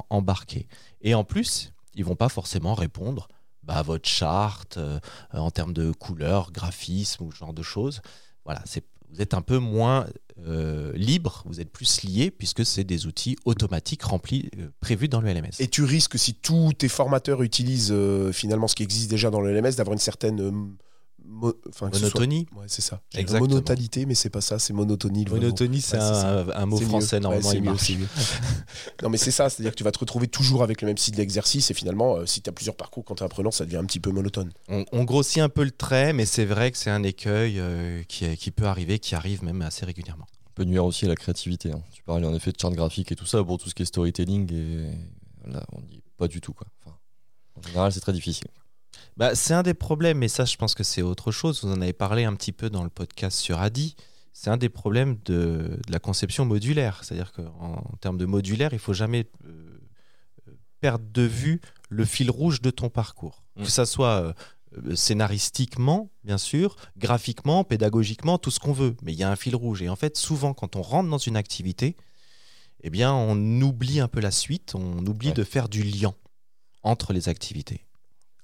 embarqués. 0.09 0.67
Et 1.01 1.13
en 1.13 1.23
plus, 1.23 1.73
ils 1.93 2.03
vont 2.03 2.15
pas 2.15 2.29
forcément 2.29 2.73
répondre 2.73 3.27
bah, 3.63 3.75
à 3.75 3.83
votre 3.83 4.09
charte 4.09 4.77
euh, 4.77 4.99
en 5.31 5.51
termes 5.51 5.73
de 5.73 5.91
couleur, 5.91 6.51
graphisme 6.51 7.23
ou 7.23 7.31
ce 7.31 7.37
genre 7.37 7.53
de 7.53 7.63
choses. 7.63 8.01
Voilà, 8.45 8.61
c'est 8.65 8.85
vous 9.11 9.21
êtes 9.21 9.33
un 9.33 9.41
peu 9.41 9.57
moins 9.57 10.07
euh, 10.47 10.91
libre, 10.95 11.43
vous 11.45 11.59
êtes 11.59 11.71
plus 11.71 12.03
lié 12.03 12.31
puisque 12.31 12.65
c'est 12.65 12.83
des 12.83 13.05
outils 13.05 13.37
automatiques 13.45 14.03
remplis, 14.03 14.49
euh, 14.57 14.69
prévus 14.79 15.07
dans 15.07 15.21
le 15.21 15.31
LMS. 15.31 15.59
Et 15.59 15.67
tu 15.67 15.83
risques, 15.83 16.17
si 16.17 16.33
tous 16.33 16.73
tes 16.73 16.87
formateurs 16.87 17.43
utilisent 17.43 17.91
euh, 17.91 18.31
finalement 18.31 18.67
ce 18.67 18.75
qui 18.75 18.83
existe 18.83 19.09
déjà 19.09 19.29
dans 19.29 19.41
le 19.41 19.53
LMS, 19.53 19.75
d'avoir 19.75 19.93
une 19.93 19.99
certaine 19.99 20.73
enfin, 21.69 21.89
soit- 21.89 21.99
Monotonie. 21.99 22.47
Ouais, 22.55 22.65
c'est 22.67 22.81
ça. 22.81 23.01
Dire. 23.13 23.39
Monotalité, 23.39 24.05
mais 24.05 24.15
c'est 24.15 24.29
pas 24.29 24.41
ça, 24.41 24.59
c'est 24.59 24.73
monotonie. 24.73 25.25
Monotonie, 25.29 25.81
c'est 25.81 25.97
Ouais, 25.97 26.03
c'est 26.03 26.25
un, 26.25 26.49
un 26.49 26.65
mot 26.65 26.77
C'est 26.77 26.85
français, 26.85 27.15
mieux. 27.17 27.21
normalement, 27.23 27.47
Ouais, 27.47 27.51
c'est 27.53 27.57
il 27.57 27.63
mieux, 27.63 27.69
marche. 27.71 27.87
c'est 27.87 27.95
mieux. 27.95 28.07
non, 29.03 29.09
mais 29.09 29.17
c'est 29.17 29.31
ça, 29.31 29.49
c'est-à-dire 29.49 29.71
que 29.71 29.77
tu 29.77 29.83
vas 29.83 29.91
te 29.91 29.99
retrouver 29.99 30.27
toujours 30.27 30.63
avec 30.63 30.81
le 30.81 30.87
même 30.87 30.97
style 30.97 31.15
d'exercice 31.15 31.71
et 31.71 31.73
finalement, 31.73 32.17
euh, 32.17 32.25
si 32.25 32.41
tu 32.41 32.49
as 32.49 32.53
plusieurs 32.53 32.75
parcours 32.75 33.03
quand 33.05 33.15
tu 33.15 33.23
es 33.23 33.25
apprenant, 33.25 33.51
ça 33.51 33.65
devient 33.65 33.77
un 33.77 33.85
petit 33.85 33.99
peu 33.99 34.11
monotone. 34.11 34.51
On, 34.69 34.85
on 34.91 35.03
grossit 35.03 35.39
un 35.39 35.49
peu 35.49 35.63
le 35.63 35.71
trait, 35.71 36.13
mais 36.13 36.25
c'est 36.25 36.45
vrai 36.45 36.71
que 36.71 36.77
c'est 36.77 36.89
un 36.91 37.03
écueil 37.03 37.59
euh, 37.59 38.03
qui, 38.07 38.35
qui 38.37 38.51
peut 38.51 38.65
arriver, 38.65 38.99
qui 38.99 39.15
arrive 39.15 39.43
même 39.43 39.61
assez 39.61 39.85
régulièrement. 39.85 40.25
peut 40.55 40.63
nuire 40.65 40.85
aussi 40.85 41.05
à 41.05 41.07
la 41.09 41.15
créativité. 41.15 41.71
hein. 41.71 41.81
Tu 41.91 42.03
parlais 42.03 42.27
en 42.27 42.33
effet 42.35 42.51
de 42.51 42.59
charte 42.59 42.73
graphique 42.75 43.11
et 43.11 43.15
tout 43.15 43.25
ça, 43.25 43.43
pour 43.43 43.57
tout 43.57 43.69
ce 43.69 43.75
qui 43.75 43.83
est 43.83 43.85
storytelling, 43.85 44.51
et 44.53 45.49
là, 45.49 45.63
on 45.71 45.81
n'y 45.81 45.95
est 45.97 46.03
pas 46.17 46.27
du 46.27 46.41
tout. 46.41 46.53
Quoi. 46.53 46.67
Enfin, 46.85 46.95
en 47.55 47.61
général, 47.67 47.91
c'est 47.91 47.99
très 48.01 48.13
difficile. 48.13 48.47
Bah, 49.17 49.35
c'est 49.35 49.53
un 49.53 49.63
des 49.63 49.73
problèmes, 49.73 50.17
mais 50.19 50.27
ça, 50.27 50.45
je 50.45 50.55
pense 50.57 50.73
que 50.73 50.83
c'est 50.83 51.01
autre 51.01 51.31
chose. 51.31 51.63
Vous 51.63 51.71
en 51.71 51.81
avez 51.81 51.93
parlé 51.93 52.23
un 52.23 52.33
petit 52.35 52.51
peu 52.51 52.69
dans 52.69 52.83
le 52.83 52.89
podcast 52.89 53.37
sur 53.37 53.59
Adi. 53.59 53.95
C'est 54.33 54.49
un 54.49 54.57
des 54.57 54.69
problèmes 54.69 55.17
de, 55.25 55.79
de 55.85 55.91
la 55.91 55.99
conception 55.99 56.45
modulaire. 56.45 57.03
C'est-à-dire 57.03 57.31
qu'en 57.33 57.83
en 57.91 57.97
termes 57.99 58.17
de 58.17 58.25
modulaire, 58.25 58.73
il 58.73 58.79
faut 58.79 58.93
jamais 58.93 59.27
euh, 59.45 59.79
perdre 60.79 61.05
de 61.11 61.21
vue 61.23 61.61
le 61.89 62.05
fil 62.05 62.31
rouge 62.31 62.61
de 62.61 62.71
ton 62.71 62.89
parcours. 62.89 63.43
Mm. 63.57 63.63
Que 63.63 63.69
ça 63.69 63.85
soit 63.85 64.33
euh, 64.77 64.95
scénaristiquement, 64.95 66.09
bien 66.23 66.37
sûr, 66.37 66.77
graphiquement, 66.97 67.63
pédagogiquement, 67.65 68.37
tout 68.37 68.51
ce 68.51 68.59
qu'on 68.59 68.71
veut. 68.73 68.95
Mais 69.03 69.11
il 69.11 69.19
y 69.19 69.23
a 69.23 69.29
un 69.29 69.35
fil 69.35 69.55
rouge. 69.55 69.81
Et 69.81 69.89
en 69.89 69.97
fait, 69.97 70.17
souvent, 70.17 70.53
quand 70.53 70.77
on 70.77 70.81
rentre 70.81 71.09
dans 71.09 71.17
une 71.17 71.35
activité, 71.35 71.97
eh 72.83 72.89
bien, 72.89 73.13
on 73.13 73.35
oublie 73.61 73.99
un 73.99 74.07
peu 74.07 74.21
la 74.21 74.31
suite, 74.31 74.73
on 74.73 75.05
oublie 75.05 75.27
Ouais. 75.27 75.33
de 75.33 75.43
faire 75.43 75.67
du 75.69 75.83
lien 75.83 76.15
entre 76.83 77.13
les 77.13 77.29
activités. 77.29 77.85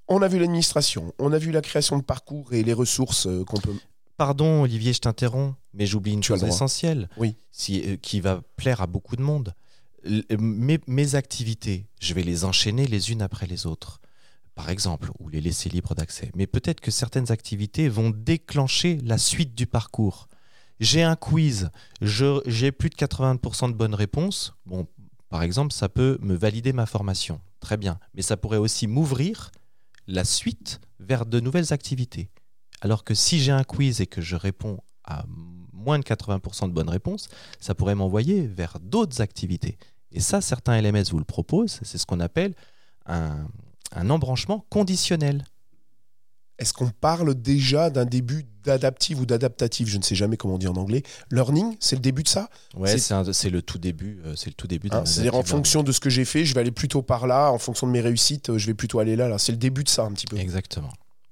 On 0.07 0.21
a 0.21 0.27
vu 0.27 0.39
l'administration, 0.39 1.13
on 1.19 1.33
a 1.33 1.37
vu 1.37 1.51
la 1.51 1.61
création 1.61 1.97
de 1.97 2.03
parcours 2.03 2.53
et 2.53 2.63
les 2.63 2.73
ressources 2.73 3.27
euh, 3.27 3.43
qu'on 3.43 3.59
peut. 3.59 3.75
Pardon, 4.15 4.61
Olivier, 4.63 4.93
je 4.93 4.99
t'interromps, 4.99 5.55
mais 5.73 5.85
j'oublie 5.85 6.13
une 6.13 6.21
Tu 6.21 6.27
chose 6.27 6.43
essentielle, 6.43 7.09
Oui. 7.17 7.35
si- 7.51 7.83
euh, 7.85 7.97
qui 7.97 8.19
va 8.21 8.41
plaire 8.55 8.81
à 8.81 8.87
beaucoup 8.87 9.15
de 9.15 9.21
monde. 9.21 9.53
L- 10.05 10.23
euh, 10.31 10.37
mes, 10.39 10.79
mes 10.87 11.15
activités, 11.15 11.85
je 11.99 12.13
vais 12.13 12.23
les 12.23 12.45
enchaîner 12.45 12.87
les 12.87 13.11
unes 13.11 13.21
après 13.21 13.47
les 13.47 13.65
autres, 13.67 13.99
par 14.55 14.69
exemple, 14.69 15.11
ou 15.19 15.27
les 15.29 15.41
laisser 15.41 15.69
libres 15.69 15.93
d'accès. 15.93 16.31
Mais 16.35 16.47
peut-être 16.47 16.79
que 16.81 16.89
certaines 16.89 17.31
activités 17.31 17.89
vont 17.89 18.09
déclencher 18.09 18.99
la 19.03 19.17
suite 19.17 19.53
du 19.55 19.67
parcours. 19.67 20.29
J'ai 20.79 21.03
un 21.03 21.15
quiz, 21.15 21.69
j'ai 22.01 22.71
plus 22.71 22.89
de 22.89 22.95
80% 22.95 23.67
de 23.69 23.73
bonnes 23.73 23.95
réponses. 23.95 24.53
Bon, 24.65 24.87
par 25.29 25.43
exemple, 25.43 25.73
ça 25.73 25.89
peut 25.89 26.17
me 26.21 26.33
valider 26.35 26.71
ma 26.71 26.85
formation. 26.85 27.41
Très 27.59 27.77
bien. 27.77 27.99
Mais 28.15 28.21
ça 28.21 28.37
pourrait 28.37 28.57
aussi 28.57 28.87
m'ouvrir 28.87 29.51
la 30.07 30.23
suite 30.23 30.79
vers 30.99 31.25
de 31.25 31.39
nouvelles 31.39 31.73
activités. 31.73 32.29
Alors 32.81 33.03
que 33.03 33.13
si 33.13 33.39
j'ai 33.39 33.51
un 33.51 33.63
quiz 33.63 34.01
et 34.01 34.07
que 34.07 34.21
je 34.21 34.35
réponds 34.35 34.79
à 35.03 35.25
moins 35.73 35.99
de 35.99 36.03
80% 36.03 36.67
de 36.67 36.73
bonnes 36.73 36.89
réponses, 36.89 37.29
ça 37.59 37.75
pourrait 37.75 37.95
m'envoyer 37.95 38.45
vers 38.45 38.79
d'autres 38.81 39.21
activités. 39.21 39.77
Et 40.11 40.19
ça, 40.19 40.41
certains 40.41 40.79
LMS 40.81 41.05
vous 41.11 41.19
le 41.19 41.25
proposent, 41.25 41.79
c'est 41.83 41.97
ce 41.97 42.05
qu'on 42.05 42.19
appelle 42.19 42.55
un, 43.05 43.47
embranchement 44.09 44.65
conditionnel. 44.69 45.45
Est-ce 46.59 46.73
qu'on 46.73 46.89
parle 46.89 47.35
déjà 47.35 47.89
d'un 47.89 48.05
début 48.05 48.45
d'adaptive 48.63 49.19
ou 49.21 49.25
d'adaptatif? 49.25 49.87
Je 49.87 49.97
ne 49.97 50.03
sais 50.03 50.15
jamais 50.15 50.37
comment 50.37 50.55
on 50.55 50.57
dit 50.57 50.67
en 50.67 50.75
anglais. 50.75 51.03
Learning, 51.31 51.77
c'est 51.79 51.95
le 51.95 52.01
début 52.01 52.23
de 52.23 52.27
ça? 52.27 52.49
Ouais, 52.75 52.97
C'est- 52.97 53.49
le 53.49 53.61
tout 53.61 53.77
début. 53.77 54.19
euh, 54.25 54.33
C'est 54.35 54.49
le 54.49 54.55
tout 54.55 54.67
début. 54.67 54.87
Hein, 54.91 54.99
d'un 54.99 55.05
C'est-à-dire 55.05 55.35
en 55.35 55.43
fonction 55.43 55.83
de 55.83 55.91
ce 55.91 55.99
que 55.99 56.09
j'ai 56.09 56.25
fait, 56.25 56.45
je 56.45 56.53
vais 56.55 56.61
aller 56.61 56.71
plutôt 56.71 57.01
par 57.03 57.27
là. 57.27 57.51
En 57.51 57.59
fonction 57.59 57.85
de 57.87 57.91
mes 57.91 58.01
réussites, 58.01 58.49
euh, 58.49 58.57
je 58.57 58.65
vais 58.67 58.73
plutôt 58.73 58.99
aller 58.99 59.15
là. 59.15 59.27
là. 59.29 59.37
C'est 59.37 59.51
le 59.51 59.57
début 59.59 59.83
de 59.83 59.89
ça 59.89 60.03
un 60.03 60.11
petit 60.11 60.25
peu. 60.25 60.37
Exactement. 60.37 60.89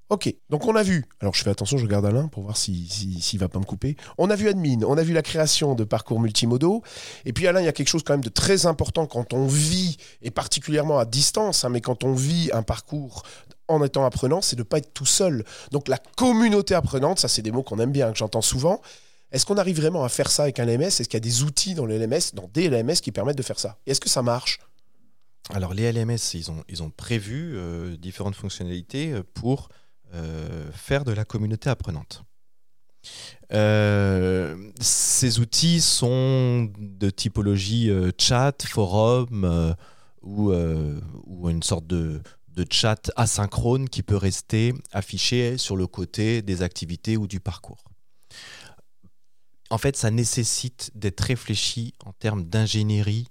Ok, 0.09 0.31
donc 0.51 0.67
on 0.67 0.75
a 0.75 0.83
vu, 0.83 1.05
alors 1.19 1.33
je 1.33 1.41
fais 1.41 1.49
attention, 1.49 1.79
je 1.79 1.83
regarde 1.83 2.05
Alain 2.05 2.27
pour 2.27 2.43
voir 2.43 2.57
s'il 2.57 2.87
si, 2.91 3.19
s'il 3.21 3.39
va 3.39 3.49
pas 3.49 3.57
me 3.57 3.63
couper. 3.65 3.97
On 4.19 4.29
a 4.29 4.35
vu 4.35 4.47
admin, 4.47 4.83
on 4.87 4.99
a 4.99 5.01
vu 5.03 5.13
la 5.13 5.23
création 5.23 5.73
de 5.73 5.83
parcours 5.83 6.19
multimodaux. 6.19 6.83
Et 7.25 7.33
puis 7.33 7.47
Alain, 7.47 7.59
il 7.59 7.65
y 7.65 7.67
a 7.67 7.71
quelque 7.73 7.87
chose 7.87 8.03
quand 8.03 8.13
même 8.13 8.23
de 8.23 8.29
très 8.29 8.67
important 8.67 9.07
quand 9.07 9.33
on 9.33 9.47
vit, 9.47 9.97
et 10.21 10.29
particulièrement 10.29 10.99
à 10.99 11.05
distance, 11.05 11.65
hein, 11.65 11.69
mais 11.69 11.81
quand 11.81 12.03
on 12.03 12.13
vit 12.13 12.51
un 12.53 12.61
parcours 12.61 13.23
en 13.67 13.83
étant 13.83 14.05
apprenant, 14.05 14.41
c'est 14.41 14.55
de 14.55 14.61
ne 14.61 14.65
pas 14.65 14.77
être 14.77 14.93
tout 14.93 15.05
seul. 15.05 15.43
Donc 15.71 15.87
la 15.87 15.97
communauté 15.97 16.75
apprenante, 16.75 17.19
ça 17.19 17.27
c'est 17.27 17.41
des 17.41 17.51
mots 17.51 17.63
qu'on 17.63 17.79
aime 17.79 17.91
bien, 17.91 18.11
que 18.11 18.17
j'entends 18.17 18.41
souvent. 18.41 18.81
Est-ce 19.31 19.45
qu'on 19.45 19.57
arrive 19.57 19.77
vraiment 19.77 20.03
à 20.03 20.09
faire 20.09 20.29
ça 20.29 20.43
avec 20.43 20.59
un 20.59 20.65
LMS 20.65 20.83
Est-ce 20.83 21.03
qu'il 21.03 21.15
y 21.15 21.17
a 21.17 21.19
des 21.19 21.43
outils 21.43 21.73
dans 21.73 21.85
le 21.85 21.97
LMS, 21.97 22.33
dans 22.33 22.49
des 22.53 22.69
LMS 22.69 22.95
qui 23.01 23.11
permettent 23.11 23.37
de 23.37 23.43
faire 23.43 23.59
ça? 23.59 23.77
Est-ce 23.85 23.99
que 23.99 24.09
ça 24.09 24.21
marche? 24.21 24.59
Alors 25.53 25.73
les 25.73 25.91
LMS, 25.91 26.33
ils 26.33 26.49
ont, 26.49 26.63
ils 26.69 26.81
ont 26.81 26.89
prévu 26.89 27.53
euh, 27.55 27.97
différentes 27.97 28.35
fonctionnalités 28.35 29.11
euh, 29.11 29.23
pour 29.33 29.69
euh, 30.13 30.71
faire 30.71 31.03
de 31.03 31.11
la 31.11 31.25
communauté 31.25 31.69
apprenante. 31.69 32.23
Ces 33.51 35.39
outils 35.39 35.81
sont 35.81 36.71
de 36.79 37.09
typologie 37.11 37.91
chat, 38.17 38.63
forum 38.67 39.75
ou, 40.23 40.51
ou 40.51 41.49
une 41.51 41.61
sorte 41.61 41.85
de, 41.85 42.19
de 42.55 42.65
chat 42.71 43.11
asynchrone 43.15 43.89
qui 43.89 44.01
peut 44.01 44.15
rester 44.15 44.73
affiché 44.91 45.57
sur 45.57 45.75
le 45.75 45.87
côté 45.87 46.41
des 46.41 46.61
activités 46.61 47.17
ou 47.17 47.27
du 47.27 47.39
parcours. 47.39 47.83
En 49.69 49.77
fait, 49.77 49.97
ça 49.97 50.11
nécessite 50.11 50.91
d'être 50.95 51.21
réfléchi 51.21 51.93
en 52.05 52.13
termes 52.13 52.45
d'ingénierie 52.45 53.27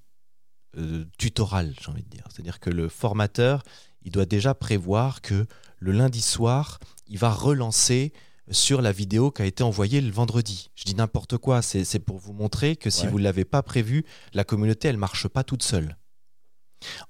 euh, 0.77 1.05
tutorale, 1.19 1.75
j'ai 1.81 1.91
envie 1.91 2.03
de 2.03 2.09
dire. 2.09 2.25
C'est-à-dire 2.31 2.59
que 2.61 2.71
le 2.71 2.89
formateur, 2.89 3.63
il 4.03 4.11
doit 4.11 4.27
déjà 4.27 4.55
prévoir 4.55 5.23
que 5.23 5.47
le 5.79 5.93
lundi 5.93 6.21
soir, 6.21 6.79
il 7.07 7.19
va 7.19 7.31
relancer 7.31 8.13
sur 8.51 8.83
la 8.83 8.93
vidéo 8.93 9.31
qui 9.31 9.41
a 9.43 9.47
été 9.47 9.63
envoyée 9.63 10.01
le 10.03 10.11
vendredi. 10.11 10.71
Je 10.75 10.85
dis 10.85 10.95
n'importe 10.95 11.39
quoi, 11.39 11.63
c'est 11.63 11.99
pour 12.01 12.19
vous 12.19 12.33
montrer 12.35 12.77
que 12.77 12.91
si 12.91 13.05
Ouais. 13.05 13.09
vous 13.11 13.19
ne 13.19 13.25
l'avez 13.25 13.45
pas 13.47 13.63
prévu, 13.63 14.05
la 14.35 14.45
communauté, 14.45 14.89
elle 14.89 14.99
marche 14.99 15.29
pas 15.29 15.45
toute 15.45 15.63
seule. 15.63 15.97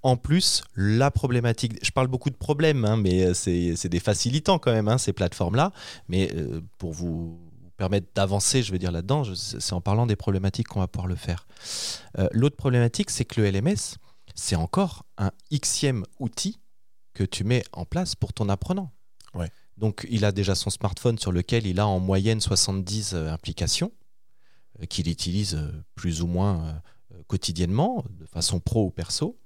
En 0.03 0.17
plus, 0.17 0.63
la 0.77 1.11
problématique, 1.11 1.79
je 1.85 1.91
parle 1.91 2.09
beaucoup 2.09 2.31
de 2.31 2.37
problèmes, 2.37 2.85
hein, 2.85 2.97
mais 2.97 3.25
euh, 3.27 3.35
c'est 3.35 3.89
des 3.89 4.01
facilitants 4.01 4.59
quand 4.59 4.73
même, 4.73 4.89
hein, 4.89 4.99
ces 4.99 5.13
plateformes-là. 5.13 5.73
Mais 6.09 6.31
euh, 6.35 6.61
pour 6.79 6.93
vous 6.93 7.39
permettre 7.77 8.07
d'avancer, 8.15 8.63
je 8.63 8.73
veux 8.73 8.79
dire 8.79 8.93
là-dedans, 8.93 9.25
c'est 9.35 9.73
en 9.73 9.81
parlant 9.81 10.07
des 10.07 10.17
problématiques 10.17 10.69
qu'on 10.69 10.81
va 10.81 10.89
pouvoir 10.89 11.09
le 11.09 11.17
faire. 11.17 11.47
Euh, 12.19 12.29
L'autre 12.33 12.57
problématique, 12.57 13.11
c'est 13.11 13.25
que 13.25 13.41
le 13.41 13.51
LMS, 13.51 13.97
c'est 14.35 14.57
encore 14.57 15.05
un 15.19 15.31
xème 15.51 16.05
outil 16.19 16.61
que 17.15 17.25
tu 17.25 17.45
mets 17.45 17.65
en 17.73 17.85
place 17.85 18.15
pour 18.15 18.33
ton 18.33 18.49
apprenant. 18.49 18.93
Ouais. 19.35 19.51
Donc, 19.77 20.07
il 20.11 20.25
a 20.25 20.33
déjà 20.33 20.55
son 20.55 20.71
smartphone 20.71 21.19
sur 21.19 21.33
lequel 21.33 21.67
il 21.67 21.81
a 21.81 21.87
en 21.87 21.99
moyenne 21.99 22.41
70 22.41 23.15
euh, 23.15 23.31
implications 23.31 23.93
euh, 24.81 24.87
qu'il 24.87 25.09
utilise 25.09 25.59
plus 25.95 26.23
ou 26.23 26.27
moins 26.27 26.81
quotidiennement, 27.29 28.05
de 28.11 28.27
façon 28.27 28.61
pro 28.61 28.87
ou 28.87 28.91
perso. 28.91 29.39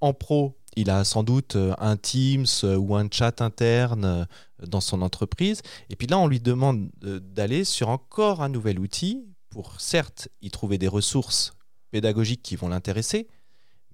En 0.00 0.12
pro, 0.12 0.56
il 0.76 0.90
a 0.90 1.04
sans 1.04 1.22
doute 1.22 1.56
euh, 1.56 1.74
un 1.78 1.96
Teams 1.96 2.46
euh, 2.64 2.76
ou 2.76 2.94
un 2.96 3.08
chat 3.10 3.40
interne 3.40 4.04
euh, 4.04 4.24
dans 4.66 4.80
son 4.80 5.02
entreprise. 5.02 5.62
Et 5.90 5.96
puis 5.96 6.06
là, 6.06 6.18
on 6.18 6.28
lui 6.28 6.40
demande 6.40 6.90
d'aller 7.00 7.64
sur 7.64 7.88
encore 7.88 8.42
un 8.42 8.48
nouvel 8.48 8.78
outil 8.78 9.26
pour, 9.48 9.80
certes, 9.80 10.28
y 10.42 10.50
trouver 10.50 10.76
des 10.78 10.88
ressources 10.88 11.54
pédagogiques 11.90 12.42
qui 12.42 12.56
vont 12.56 12.68
l'intéresser, 12.68 13.26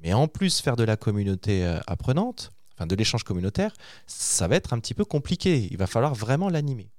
mais 0.01 0.13
en 0.13 0.27
plus 0.27 0.61
faire 0.61 0.77
de 0.77 0.83
la 0.83 0.97
communauté 0.97 1.65
apprenante, 1.87 2.51
enfin 2.75 2.87
de 2.87 2.97
l'échange 2.97 3.23
communautaire, 3.23 3.73
ça 4.07 4.49
va 4.49 4.57
être 4.57 4.73
un 4.73 4.81
petit 4.81 4.95
peu 4.95 5.05
compliqué. 5.05 5.69
Il 5.71 5.77
va 5.77 5.87
falloir 5.87 6.15
vraiment 6.15 6.49
l'animer. 6.49 6.91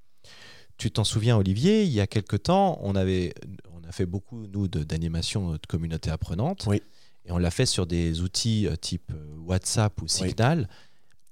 Tu 0.77 0.91
t'en 0.91 1.03
souviens, 1.03 1.37
Olivier, 1.37 1.83
il 1.83 1.91
y 1.91 1.99
a 1.99 2.07
quelque 2.07 2.37
temps, 2.37 2.79
on, 2.81 2.95
avait, 2.95 3.33
on 3.73 3.83
a 3.87 3.91
fait 3.91 4.05
beaucoup, 4.05 4.47
nous, 4.47 4.67
de- 4.67 4.83
d'animation 4.83 5.51
de 5.53 5.59
communauté 5.67 6.09
apprenante. 6.09 6.65
Oui. 6.67 6.81
Et 7.25 7.31
on 7.31 7.37
l'a 7.37 7.51
fait 7.51 7.65
sur 7.65 7.87
des 7.87 8.21
outils 8.21 8.67
euh, 8.67 8.75
type 8.75 9.11
euh, 9.13 9.35
WhatsApp 9.45 10.01
ou 10.01 10.07
Signal. 10.07 10.67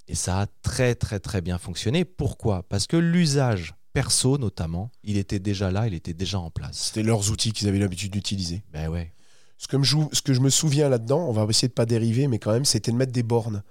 Et 0.08 0.16
ça 0.16 0.42
a 0.42 0.48
très, 0.62 0.96
très, 0.96 1.20
très 1.20 1.42
bien 1.42 1.58
fonctionné. 1.58 2.06
Pourquoi? 2.06 2.64
Parce 2.64 2.88
que 2.88 2.98
l'usage 2.98 3.76
perso, 3.94 4.38
notamment, 4.38 4.90
il 5.04 5.18
était 5.18 5.40
déjà 5.40 5.70
là, 5.72 5.88
il 5.88 5.94
était 5.94 6.14
déjà 6.14 6.40
en 6.40 6.50
place. 6.50 6.78
C'était 6.88 7.04
leurs 7.04 7.30
outils 7.32 7.52
qu'ils 7.52 7.68
avaient 7.68 7.80
l'habitude 7.80 8.12
d'utiliser. 8.12 8.64
Ben 8.72 8.88
ouais. 8.90 9.14
Ce 9.58 9.68
que, 9.68 9.82
joue- 9.84 10.10
ce 10.12 10.22
que 10.22 10.34
je 10.34 10.40
me 10.40 10.50
souviens 10.50 10.90
là-dedans, 10.90 11.28
on 11.28 11.34
va 11.34 11.46
essayer 11.50 11.68
de 11.68 11.74
pas 11.74 11.86
dériver, 11.86 12.28
mais 12.28 12.40
quand 12.40 12.52
même, 12.52 12.66
c'était 12.66 12.92
de 12.92 12.98
mettre 12.98 13.12
des 13.12 13.22
bornes. 13.24 13.64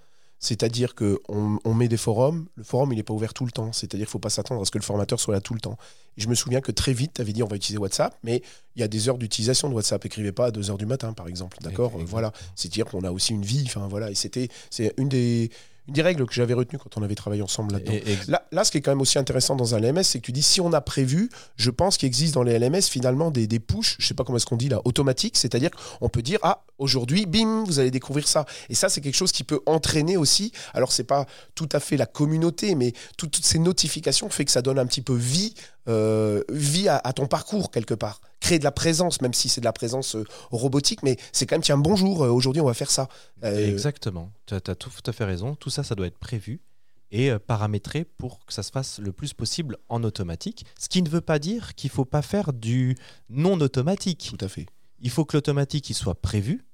C'est-à-dire 0.43 0.95
qu'on 0.95 1.59
on 1.65 1.75
met 1.75 1.87
des 1.87 1.99
forums, 1.99 2.47
le 2.57 2.65
forum 2.65 2.93
il 2.93 2.97
n'est 2.97 3.03
pas 3.03 3.13
ouvert 3.13 3.35
tout 3.35 3.45
le 3.45 3.53
temps, 3.53 3.73
c'est-à-dire 3.73 4.07
qu'il 4.07 4.11
ne 4.11 4.11
faut 4.11 4.19
pas 4.19 4.31
s'attendre 4.31 4.63
à 4.63 4.65
ce 4.65 4.71
que 4.71 4.79
le 4.79 4.83
formateur 4.85 5.21
soit 5.21 5.35
là 5.35 5.41
tout 5.43 5.53
le 5.55 5.61
temps. 5.61 5.77
Et 6.17 6.23
je 6.23 6.29
me 6.29 6.35
souviens 6.35 6.61
que 6.63 6.73
très 6.73 6.95
vite, 6.95 7.13
tu 7.15 7.21
avais 7.21 7.33
dit 7.35 7.43
on 7.43 7.47
va 7.47 7.57
utiliser 7.57 7.79
WhatsApp, 7.79 8.17
mais 8.25 8.43
il 8.75 8.81
y 8.81 8.83
a 8.83 8.89
des 8.89 9.09
heures 9.11 9.19
d'utilisation 9.19 9.69
de 9.69 9.75
WhatsApp. 9.75 10.05
Écrivez 10.07 10.33
pas 10.33 10.47
à 10.47 10.51
2 10.51 10.71
heures 10.71 10.79
du 10.79 10.87
matin, 10.87 11.13
par 11.13 11.29
exemple. 11.29 11.59
D'accord 11.61 11.87
Exactement. 11.89 12.05
Euh, 12.05 12.11
Voilà. 12.11 12.33
C'est-à-dire 12.57 12.87
qu'on 12.87 13.05
a 13.05 13.11
aussi 13.11 13.35
une 13.35 13.45
vie. 13.45 13.65
Enfin, 13.67 13.87
voilà. 13.89 14.11
Et 14.11 14.15
c'était 14.15 14.49
c'est 14.71 14.95
une 14.97 15.09
des, 15.11 15.51
une 15.89 15.95
des 15.95 16.03
règles 16.03 16.25
que 16.27 16.33
j'avais 16.33 16.55
retenues 16.55 16.79
quand 16.79 16.97
on 16.97 17.03
avait 17.03 17.15
travaillé 17.15 17.43
ensemble 17.43 17.75
là-dedans. 17.75 17.93
Et- 17.93 18.13
et- 18.13 18.19
Là, 18.29 18.47
là, 18.51 18.65
ce 18.65 18.71
qui 18.71 18.79
est 18.79 18.81
quand 18.81 18.91
même 18.93 19.01
aussi 19.01 19.19
intéressant 19.19 19.57
dans 19.57 19.75
un 19.75 19.79
LMS, 19.81 20.03
c'est 20.05 20.21
que 20.21 20.25
tu 20.25 20.33
dis 20.33 20.43
si 20.43 20.61
on 20.61 20.73
a 20.73 20.81
prévu, 20.81 21.29
je 21.57 21.71
pense 21.71 21.97
qu'il 21.99 22.07
existe 22.07 22.33
dans 22.35 22.43
les 22.43 22.55
LMS 22.59 22.83
finalement 22.89 23.31
des, 23.31 23.47
des 23.47 23.61
push, 23.61 23.97
je 23.99 24.07
sais 24.07 24.15
pas 24.15 24.25
comment 24.25 24.37
est-ce 24.37 24.47
qu'on 24.47 24.57
dit 24.57 24.69
là, 24.71 24.81
automatiques, 24.85 25.37
c'est-à-dire 25.37 25.71
on 26.01 26.09
peut 26.09 26.23
dire 26.23 26.39
ah 26.43 26.65
aujourd'hui, 26.81 27.27
bim, 27.27 27.63
vous 27.65 27.79
allez 27.79 27.93
découvrir 27.93 28.27
ça. 28.27 28.45
Et 28.69 28.75
ça, 28.75 28.89
c'est 28.89 29.01
quelque 29.01 29.15
chose 29.15 29.31
qui 29.31 29.45
peut 29.45 29.61
entraîner 29.67 30.17
aussi. 30.17 30.51
Alors 30.75 30.91
c'est 30.91 31.05
pas 31.05 31.27
tout 31.55 31.69
à 31.73 31.79
fait 31.79 31.97
la 31.97 32.07
communauté, 32.07 32.75
mais 32.75 32.93
tout- 33.17 33.29
toutes 33.29 33.45
ces 33.47 33.61
notifications 33.61 34.29
fait 34.31 34.45
que 34.45 34.51
ça 34.51 34.63
donne 34.63 34.79
un 34.81 34.87
petit 34.87 35.03
peu 35.03 35.15
vie, 35.15 35.55
euh, 35.89 36.43
vie 36.51 36.89
à, 36.89 36.97
à 36.97 37.13
ton 37.13 37.27
parcours 37.27 37.71
quelque 37.71 37.95
part. 37.95 38.21
Créer 38.41 38.59
de 38.59 38.65
la 38.65 38.73
présence, 38.73 39.21
même 39.21 39.35
si 39.35 39.49
c'est 39.49 39.61
de 39.61 39.67
la 39.67 39.73
présence 39.73 40.17
euh, 40.17 40.25
robotique, 40.51 41.03
mais 41.03 41.17
c'est 41.33 41.47
quand 41.47 41.55
même 41.57 41.63
tiens 41.63 41.77
bonjour, 41.79 42.25
euh, 42.25 42.31
aujourd'hui 42.31 42.63
on 42.63 42.67
va 42.67 42.75
faire 42.75 42.91
ça. 42.91 43.07
Exactement. 43.43 44.33
Tu 44.47 44.55
as, 44.55 44.61
tout 44.61 44.91
à 45.07 45.13
fait 45.13 45.25
raison. 45.25 45.55
Tout 45.55 45.71
ça, 45.71 45.85
ça 45.85 45.95
doit 45.95 46.07
être 46.07 46.19
prévu 46.19 46.61
et 47.13 47.33
paramétré 47.45 48.05
pour 48.05 48.45
que 48.47 48.53
ça 48.53 48.63
se 48.63 48.71
fasse 48.71 49.01
le 49.01 49.11
plus 49.13 49.33
possible 49.35 49.77
en 49.89 50.05
automatique. 50.05 50.65
Ce 50.79 50.89
qui 50.89 51.03
ne 51.03 51.09
veut 51.09 51.21
pas 51.21 51.41
dire 51.41 51.75
qu'il 51.75 51.89
ne 51.89 51.95
faut 51.95 52.05
pas 52.05 52.23
faire 52.23 52.53
du 52.53 52.97
non 53.29 53.61
automatique. 53.61 54.29
Tout 54.31 54.45
à 54.45 54.49
fait. 54.49 54.67
Il 55.01 55.11
faut 55.11 55.25
que 55.25 55.37
l'automatique 55.37 55.91
il 55.91 55.95
soit 55.95 56.15
prévu. 56.15 56.65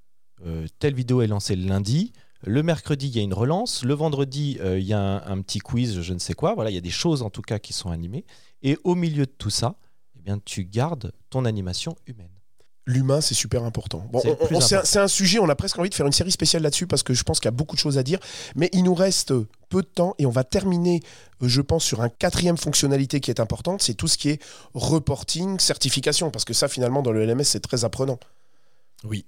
Euh, 0.45 0.67
telle 0.79 0.95
vidéo 0.95 1.23
est 1.23 1.27
lancée 1.27 1.57
le 1.57 1.67
lundi. 1.67 2.13
Le 2.43 2.63
mercredi, 2.63 3.09
il 3.09 3.17
y 3.17 3.21
a 3.21 3.23
une 3.23 3.35
relance. 3.35 3.83
Le 3.85 3.95
vendredi, 3.95 4.59
euh, 4.61 4.79
il 4.79 4.87
y 4.87 4.93
a 4.93 5.01
un, 5.01 5.33
un 5.33 5.41
petit 5.41 5.59
quiz, 5.59 6.01
je 6.01 6.13
ne 6.13 6.19
sais 6.19 6.35
quoi. 6.35 6.55
Voilà, 6.55 6.71
il 6.71 6.75
y 6.75 6.79
a 6.79 6.83
des 6.83 6.91
choses 6.91 7.23
en 7.23 7.31
tout 7.31 7.43
cas 7.43 7.59
qui 7.59 7.73
sont 7.73 7.91
animées. 7.91 8.25
Et 8.63 8.79
au 8.85 8.95
milieu 8.95 9.27
de 9.27 9.33
tout 9.39 9.51
ça, 9.51 9.77
eh 10.19 10.23
bien, 10.23 10.39
tu 10.45 10.65
gardes 10.65 11.13
ton 11.31 11.45
animation 11.45 11.97
humaine. 12.07 12.31
L'humain, 12.89 13.21
c'est 13.21 13.35
super 13.35 13.65
important. 13.65 14.07
Bon, 14.13 14.23
C'est 14.61 14.99
un, 14.99 15.09
sujet, 15.09 15.41
on 15.41 15.49
a 15.49 15.57
presque 15.57 15.77
envie 15.77 15.91
de 15.91 15.95
faire 15.95 16.07
une 16.07 16.13
série 16.13 16.31
spéciale 16.31 16.63
là-dessus 16.63 16.87
parce 16.87 17.03
que 17.03 17.15
je 17.15 17.25
pense 17.25 17.41
qu'il 17.41 17.47
y 17.47 17.49
a 17.49 17.53
beaucoup 17.53 17.75
de 17.75 17.81
choses 17.81 17.99
à 17.99 18.05
dire. 18.05 18.21
Mais 18.55 18.71
il 18.73 18.85
nous 18.85 18.95
reste 18.95 19.35
peu 19.69 19.83
de 19.83 19.89
temps 19.89 20.15
et 20.19 20.27
on 20.27 20.31
va 20.31 20.45
terminer, 20.45 21.01
je 21.41 21.61
pense, 21.61 21.85
sur 21.85 22.01
un 22.01 22.09
quatrième 22.09 22.57
fonctionnalité 22.57 23.19
qui 23.19 23.33
est 23.33 23.41
importante, 23.41 23.83
c'est 23.83 23.95
tout 23.95 24.07
ce 24.07 24.17
qui 24.17 24.29
est 24.31 24.43
reporting, 24.75 25.59
certification. 25.59 26.31
Parce 26.31 26.45
que 26.45 26.55
ça, 26.55 26.69
finalement, 26.69 27.03
dans 27.03 27.11
le 27.11 27.27
LMS, 27.27 27.43
c'est 27.43 27.59
très 27.59 27.85
apprenant. 27.85 28.21
Oui. 29.03 29.27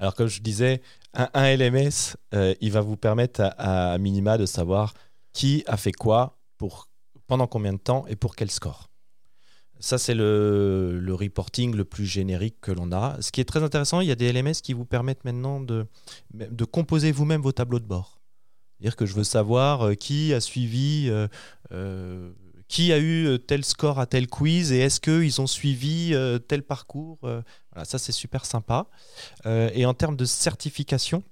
Alors, 0.00 0.14
comme 0.14 0.28
je 0.28 0.40
disais, 0.40 0.80
un, 1.12 1.56
LMS, 1.56 2.16
euh, 2.34 2.54
il 2.62 2.72
va 2.72 2.80
vous 2.80 2.96
permettre 2.96 3.52
à, 3.58 3.98
minima 3.98 4.38
de 4.38 4.46
savoir 4.46 4.94
qui 5.34 5.62
a 5.66 5.76
fait 5.76 5.92
quoi, 5.92 6.38
pour, 6.56 6.88
pendant 7.26 7.46
combien 7.46 7.74
de 7.74 7.78
temps 7.78 8.06
et 8.08 8.16
pour 8.16 8.34
quel 8.34 8.50
score. 8.50 8.88
Ça, 9.78 9.98
c'est 9.98 10.14
le, 10.14 11.06
reporting 11.10 11.76
le 11.76 11.84
plus 11.84 12.06
générique 12.06 12.56
que 12.62 12.72
l'on 12.72 12.92
a. 12.92 13.20
Ce 13.20 13.30
qui 13.30 13.42
est 13.42 13.44
très 13.44 13.62
intéressant, 13.62 14.00
il 14.00 14.08
y 14.08 14.10
a 14.10 14.14
des 14.14 14.32
LMS 14.32 14.54
qui 14.62 14.72
vous 14.72 14.86
permettent 14.86 15.24
maintenant 15.24 15.60
de, 15.60 15.86
de 16.32 16.64
composer 16.64 17.12
vous-même 17.12 17.42
vos 17.42 17.52
tableaux 17.52 17.78
de 17.78 17.84
bord. 17.84 18.20
C'est-à-dire 18.78 18.96
que 18.96 19.04
je 19.04 19.14
veux 19.14 19.24
savoir 19.24 19.82
euh, 19.88 19.94
qui 19.94 20.32
a 20.32 20.40
suivi, 20.40 21.10
euh, 21.70 22.30
qui 22.68 22.90
a 22.94 22.98
eu 22.98 23.38
tel 23.46 23.66
score 23.66 23.98
à 23.98 24.06
tel 24.06 24.28
quiz 24.28 24.72
et 24.72 24.78
est-ce 24.78 24.98
qu'ils 24.98 25.42
ont 25.42 25.46
suivi 25.46 26.14
tel 26.48 26.62
parcours. 26.62 27.18
Voilà, 27.72 27.84
ça, 27.84 27.98
c'est 27.98 28.12
super 28.12 28.44
sympa. 28.46 28.86
Euh, 29.46 29.70
et 29.74 29.86
en 29.86 29.94
termes 29.94 30.16
de 30.16 30.24
certification, 30.24 31.22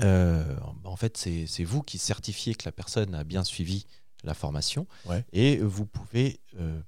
euh, 0.00 0.56
en 0.84 0.96
fait, 0.96 1.16
c'est 1.16 1.64
vous 1.64 1.82
qui 1.82 1.98
certifiez 1.98 2.54
que 2.54 2.64
la 2.64 2.72
personne 2.72 3.14
a 3.14 3.24
bien 3.24 3.44
suivi 3.44 3.86
la 4.24 4.34
formation. 4.34 4.86
Ouais. 5.06 5.24
Et 5.32 5.58
vous 5.58 5.86
pouvez 5.86 6.40
euh, 6.58 6.80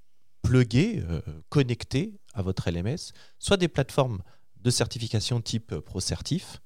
plugger, 0.43 1.03
connecter 1.49 2.19
à 2.35 2.43
votre 2.43 2.71
LMS, 2.71 3.13
soit 3.39 3.57
des 3.57 3.69
plateformes 3.69 4.23
de 4.61 4.71
certification 4.71 5.41
type 5.41 5.75
ProCertif, 5.81 6.61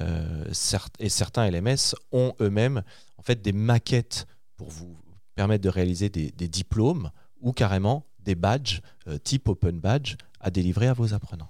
cert- 0.00 0.88
et 0.98 1.08
certains 1.08 1.48
LMS 1.50 1.94
ont 2.12 2.34
eux-mêmes 2.40 2.82
en 3.16 3.22
fait 3.22 3.40
des 3.42 3.52
maquettes 3.52 4.26
pour 4.56 4.68
vous 4.70 4.96
permettre 5.36 5.62
de 5.64 5.68
réaliser 5.68 6.08
des, 6.08 6.30
des 6.32 6.48
diplômes 6.48 7.10
ou 7.40 7.52
carrément 7.52 8.04
des 8.18 8.34
badges 8.34 8.80
euh, 9.06 9.18
type 9.18 9.48
Open 9.48 9.78
Badge 9.80 10.16
à 10.44 10.50
délivrer 10.50 10.86
à 10.86 10.92
vos 10.92 11.12
apprenants. 11.14 11.48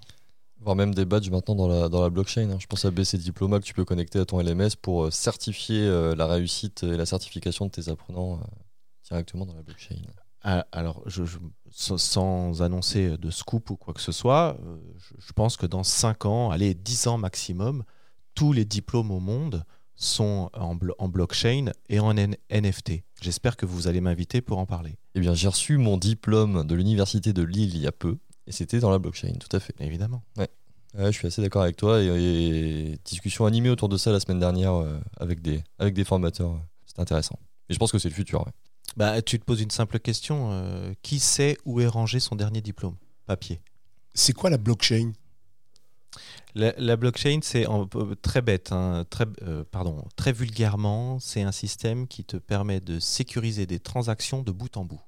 Voire 0.61 0.77
même 0.77 0.95
des 0.95 1.05
badges 1.05 1.29
maintenant 1.31 1.55
dans 1.55 1.69
la, 1.69 1.89
dans 1.91 2.01
la 2.01 2.09
blockchain. 2.09 2.49
hein. 2.51 2.57
Je 2.59 2.67
pense 2.67 2.85
à 2.87 2.91
BC 2.91 3.19
Diploma 3.19 3.59
que 3.61 3.65
tu 3.65 3.75
peux 3.75 3.85
connecter 3.85 4.19
à 4.19 4.25
ton 4.25 4.41
LMS 4.41 4.71
pour 4.81 5.05
euh, 5.05 5.11
certifier 5.11 5.81
euh, 5.83 6.15
la 6.15 6.27
réussite 6.27 6.85
et 6.85 6.97
la 6.97 7.05
certification 7.05 7.67
de 7.67 7.71
tes 7.71 7.91
apprenants 7.91 8.35
euh, 8.41 8.45
directement 9.07 9.45
dans 9.45 9.55
la 9.55 9.63
blockchain. 9.63 9.97
Alors, 10.73 11.03
je- 11.07 11.25
je- 11.25 11.39
sans, 11.71 12.61
annoncer 12.63 13.17
de 13.19 13.31
scoop 13.31 13.71
ou 13.71 13.77
quoi 13.77 13.95
que 13.95 14.01
ce 14.01 14.13
soit, 14.13 14.57
je, 14.99 15.15
je 15.27 15.33
pense 15.33 15.57
que 15.57 15.67
dans 15.67 15.83
5 15.83 16.27
ans, 16.27 16.51
allez, 16.51 16.75
10 16.75 17.07
ans 17.09 17.19
maximum, 17.19 17.83
tous 18.35 18.53
les 18.53 18.65
diplômes 18.65 19.11
au 19.11 19.21
monde 19.21 19.65
sont 19.97 20.51
en, 20.55 20.75
blo- 20.75 20.95
en 20.99 21.09
blockchain 21.09 21.67
et 21.89 21.99
en 22.01 22.15
N- 22.17 22.37
NFT. 22.51 23.05
J'espère 23.23 23.57
que 23.57 23.65
vous 23.65 23.87
allez 23.89 24.01
m'inviter 24.03 24.41
pour 24.43 24.59
en 24.59 24.67
parler. 24.67 24.97
Eh 25.15 25.21
bien, 25.21 25.35
j'ai 25.35 25.49
reçu 25.49 25.79
mon 25.79 25.97
diplôme 25.97 26.67
de 26.67 26.75
l'université 26.75 27.33
de 27.33 27.43
Lille 27.43 27.75
il 27.75 27.81
y 27.81 27.87
a 27.87 27.93
peu, 27.93 28.19
et 28.47 28.53
c'était 28.53 28.81
dans 28.81 28.91
la 28.91 28.99
blockchain, 28.99 29.33
tout 29.41 29.55
à 29.57 29.61
fait. 29.61 29.75
Évidemment. 29.81 30.23
Ouais, 30.37 30.49
je 30.97 31.11
suis 31.11 31.27
assez 31.27 31.43
d'accord 31.43 31.63
avec 31.63 31.77
toi, 31.77 32.01
et, 32.01 32.07
et 32.07 32.99
discussion 33.05 33.47
animée 33.47 33.71
autour 33.71 33.89
de 33.89 33.97
ça 33.97 34.13
la 34.13 34.21
semaine 34.21 34.39
dernière 34.39 34.75
euh, 34.75 35.01
avec, 35.19 35.43
des, 35.43 35.63
avec 35.79 35.95
des 35.95 36.05
formateurs, 36.05 36.53
euh, 36.53 36.59
c'était 36.87 37.01
intéressant. 37.01 37.39
Et 37.69 37.75
je 37.75 37.79
pense 37.79 37.91
que 37.91 37.99
c'est 37.99 38.09
le 38.09 38.15
futur. 38.15 38.47
ouais. 38.47 38.53
Bah, 38.97 39.21
tu 39.23 39.41
te 39.41 39.45
poses 39.45 39.61
une 39.61 39.71
simple 39.71 39.99
question. 39.99 40.51
euh, 40.53 40.93
qui 41.03 41.19
sait 41.19 41.59
où 41.65 41.81
est 41.81 41.87
rangé 41.87 42.21
son 42.21 42.37
dernier 42.37 42.61
diplôme? 42.61 42.97
Papier. 43.27 43.61
C'est 44.13 44.35
quoi 44.35 44.51
la 44.51 44.59
blockchain? 44.59 45.13
La, 46.55 46.73
la 46.77 46.95
blockchain, 46.97 47.41
c'est 47.43 47.67
très 48.23 48.41
bête, 48.41 48.71
hein, 48.71 49.05
très, 49.11 49.25
euh, 49.43 49.65
pardon, 49.69 50.05
très 50.15 50.33
vulgairement, 50.33 51.19
c'est 51.19 51.43
un 51.43 51.51
système 51.51 52.07
qui 52.07 52.25
te 52.25 52.37
permet 52.37 52.79
de 52.79 53.01
sécuriser 53.01 53.67
des 53.67 53.81
transactions 53.81 54.43
de 54.43 54.53
bout 54.53 54.77
en 54.77 54.85
bout. 54.85 55.01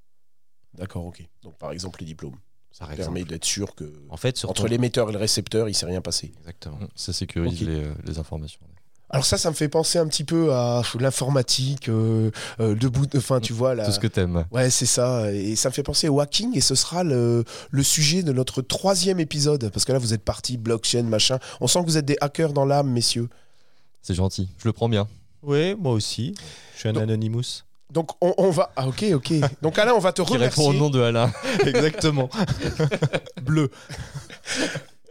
D'accord, 0.75 1.07
ok. 1.07 1.25
Donc 1.43 1.57
par 1.59 1.71
exemple 1.71 2.01
les 2.01 2.07
diplômes. 2.07 2.35
Ça 2.79 2.87
permet 2.95 3.25
d'être 3.25 3.45
sûr 3.47 3.75
que 3.75 3.91
En 4.11 4.17
fait, 4.19 4.37
sur 4.37 4.51
entre 4.51 4.63
ton- 4.65 4.69
l'émetteur 4.69 5.09
et 5.09 5.13
le 5.13 5.19
récepteur, 5.19 5.69
il 5.69 5.75
s'est 5.75 5.87
rien 5.87 6.03
passé. 6.03 6.33
Exactement. 6.41 6.79
Ça 6.95 7.13
sécurise 7.15 7.63
les, 7.63 7.81
euh, 7.85 7.95
les 8.05 8.19
informations. 8.19 8.61
Alors 9.09 9.25
ça, 9.25 9.39
ça 9.39 9.49
me 9.51 9.55
fait 9.55 9.69
penser 9.69 9.99
un 9.99 10.07
petit 10.09 10.25
peu 10.25 10.53
à 10.53 10.83
l'informatique, 10.99 11.89
euh, 11.89 12.31
euh, 12.61 12.75
le 12.79 12.89
bout, 12.91 13.09
enfin 13.17 13.41
tu 13.41 13.53
vois 13.53 13.75
là. 13.75 13.87
Tout 13.87 13.93
ce 13.93 14.01
que 14.01 14.09
t'aimes. 14.09 14.45
Ouais, 14.51 14.69
c'est 14.69 14.85
ça. 14.85 15.33
Et 15.33 15.55
ça 15.57 15.69
me 15.71 15.75
fait 15.75 15.85
penser 15.85 16.09
au 16.09 16.21
hacking 16.21 16.57
et 16.57 16.61
ce 16.61 16.75
sera 16.75 17.03
le, 17.05 17.45
le 17.71 17.83
sujet 17.83 18.23
de 18.25 18.33
notre 18.33 18.63
troisième 18.63 19.21
épisode. 19.21 19.71
Parce 19.71 19.85
que 19.85 19.93
là, 19.93 19.99
vous 19.99 20.13
êtes 20.13 20.25
parti, 20.25 20.57
blockchain, 20.59 21.05
machin. 21.05 21.39
On 21.61 21.69
sent 21.69 21.81
que 21.81 21.87
vous 21.87 21.97
êtes 21.99 22.05
des 22.05 22.19
hackers 22.21 22.53
dans 22.53 22.65
l'âme, 22.67 22.91
messieurs. 22.91 23.29
C'est 24.03 24.15
gentil. 24.15 24.49
Je 24.59 24.67
le 24.69 24.73
prends 24.73 24.89
bien. 24.89 25.07
Oui, 25.43 25.75
moi 25.77 25.93
aussi. 25.93 26.35
Je 26.75 26.81
suis 26.81 26.89
un 26.89 26.93
Donc- 26.95 27.05
Anonymous. 27.05 27.63
Donc 27.91 28.11
on, 28.21 28.35
on 28.39 28.51
va... 28.51 28.71
Ah 28.77 28.87
ok, 28.89 29.05
ok. 29.15 29.33
Donc 29.63 29.79
Alain, 29.79 29.93
on 29.95 29.99
va 30.01 30.13
te 30.13 30.23
Qui 30.23 30.37
répond 30.37 30.63
au 30.63 30.65
remercier. 30.67 30.81
nom 30.81 30.91
de 30.91 31.01
Alain. 31.01 31.33
Exactement. 31.65 32.29
Bleu. 33.43 33.71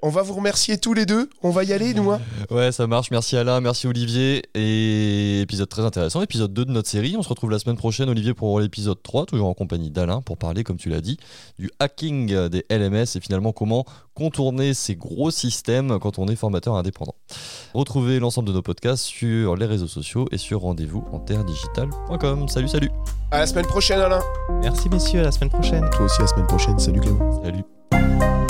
On 0.08 0.10
va 0.10 0.22
vous 0.22 0.36
remercier 0.36 0.78
tous 0.78 0.94
les 0.94 1.08
deux. 1.08 1.32
On 1.42 1.50
va 1.50 1.64
y 1.64 1.74
aller, 1.74 1.96
nous. 1.96 2.12
hein. 2.12 2.20
Ouais, 2.52 2.72
ça 2.72 2.86
marche. 2.86 3.10
Merci 3.10 3.38
Alain, 3.38 3.60
merci 3.60 3.88
Olivier. 3.88 4.44
Et 4.54 5.42
épisode 5.42 5.68
très 5.68 5.82
intéressant, 5.82 6.22
épisode 6.22 6.54
2 6.54 6.66
de 6.66 6.72
notre 6.72 6.88
série. 6.88 7.16
On 7.18 7.24
se 7.24 7.30
retrouve 7.30 7.50
la 7.50 7.58
semaine 7.58 7.76
prochaine, 7.76 8.08
Olivier, 8.08 8.36
pour 8.36 8.60
l'épisode 8.60 9.02
3, 9.02 9.26
toujours 9.26 9.48
en 9.48 9.56
compagnie 9.56 9.90
d'Alain, 9.90 10.22
pour 10.22 10.38
parler, 10.38 10.64
comme 10.64 10.78
tu 10.78 10.90
l'as 10.90 11.02
dit, 11.02 11.18
du 11.58 11.72
hacking 11.80 12.50
des 12.50 12.64
LMS 12.70 13.06
et 13.16 13.20
finalement 13.20 13.52
comment 13.52 13.84
contourner 14.14 14.76
ces 14.76 14.96
gros 14.96 15.32
systèmes 15.32 15.98
quand 16.00 16.20
on 16.20 16.28
est 16.28 16.36
formateur 16.36 16.76
indépendant. 16.76 17.16
Retrouvez 17.74 18.20
l'ensemble 18.20 18.48
de 18.50 18.54
nos 18.54 18.62
podcasts 18.62 19.06
sur 19.06 19.56
les 19.56 19.66
réseaux 19.66 19.88
sociaux 19.88 20.28
et 20.32 20.38
sur 20.38 20.62
rendez-vous 20.62 21.04
en 21.14 21.20
terredigital.com. 21.20 22.48
Salut, 22.48 22.68
salut. 22.68 22.92
À 23.32 23.40
la 23.40 23.48
semaine 23.48 23.66
prochaine, 23.66 24.00
Alain. 24.02 24.22
Merci 24.62 24.88
messieurs, 24.88 25.22
à 25.22 25.24
la 25.24 25.32
semaine 25.32 25.50
prochaine. 25.50 25.90
Toi 25.94 26.06
aussi, 26.06 26.20
à 26.20 26.26
la 26.26 26.28
semaine 26.28 26.46
prochaine. 26.48 26.78
Salut, 26.78 27.00
Clément. 27.00 27.42
Salut. 27.44 28.45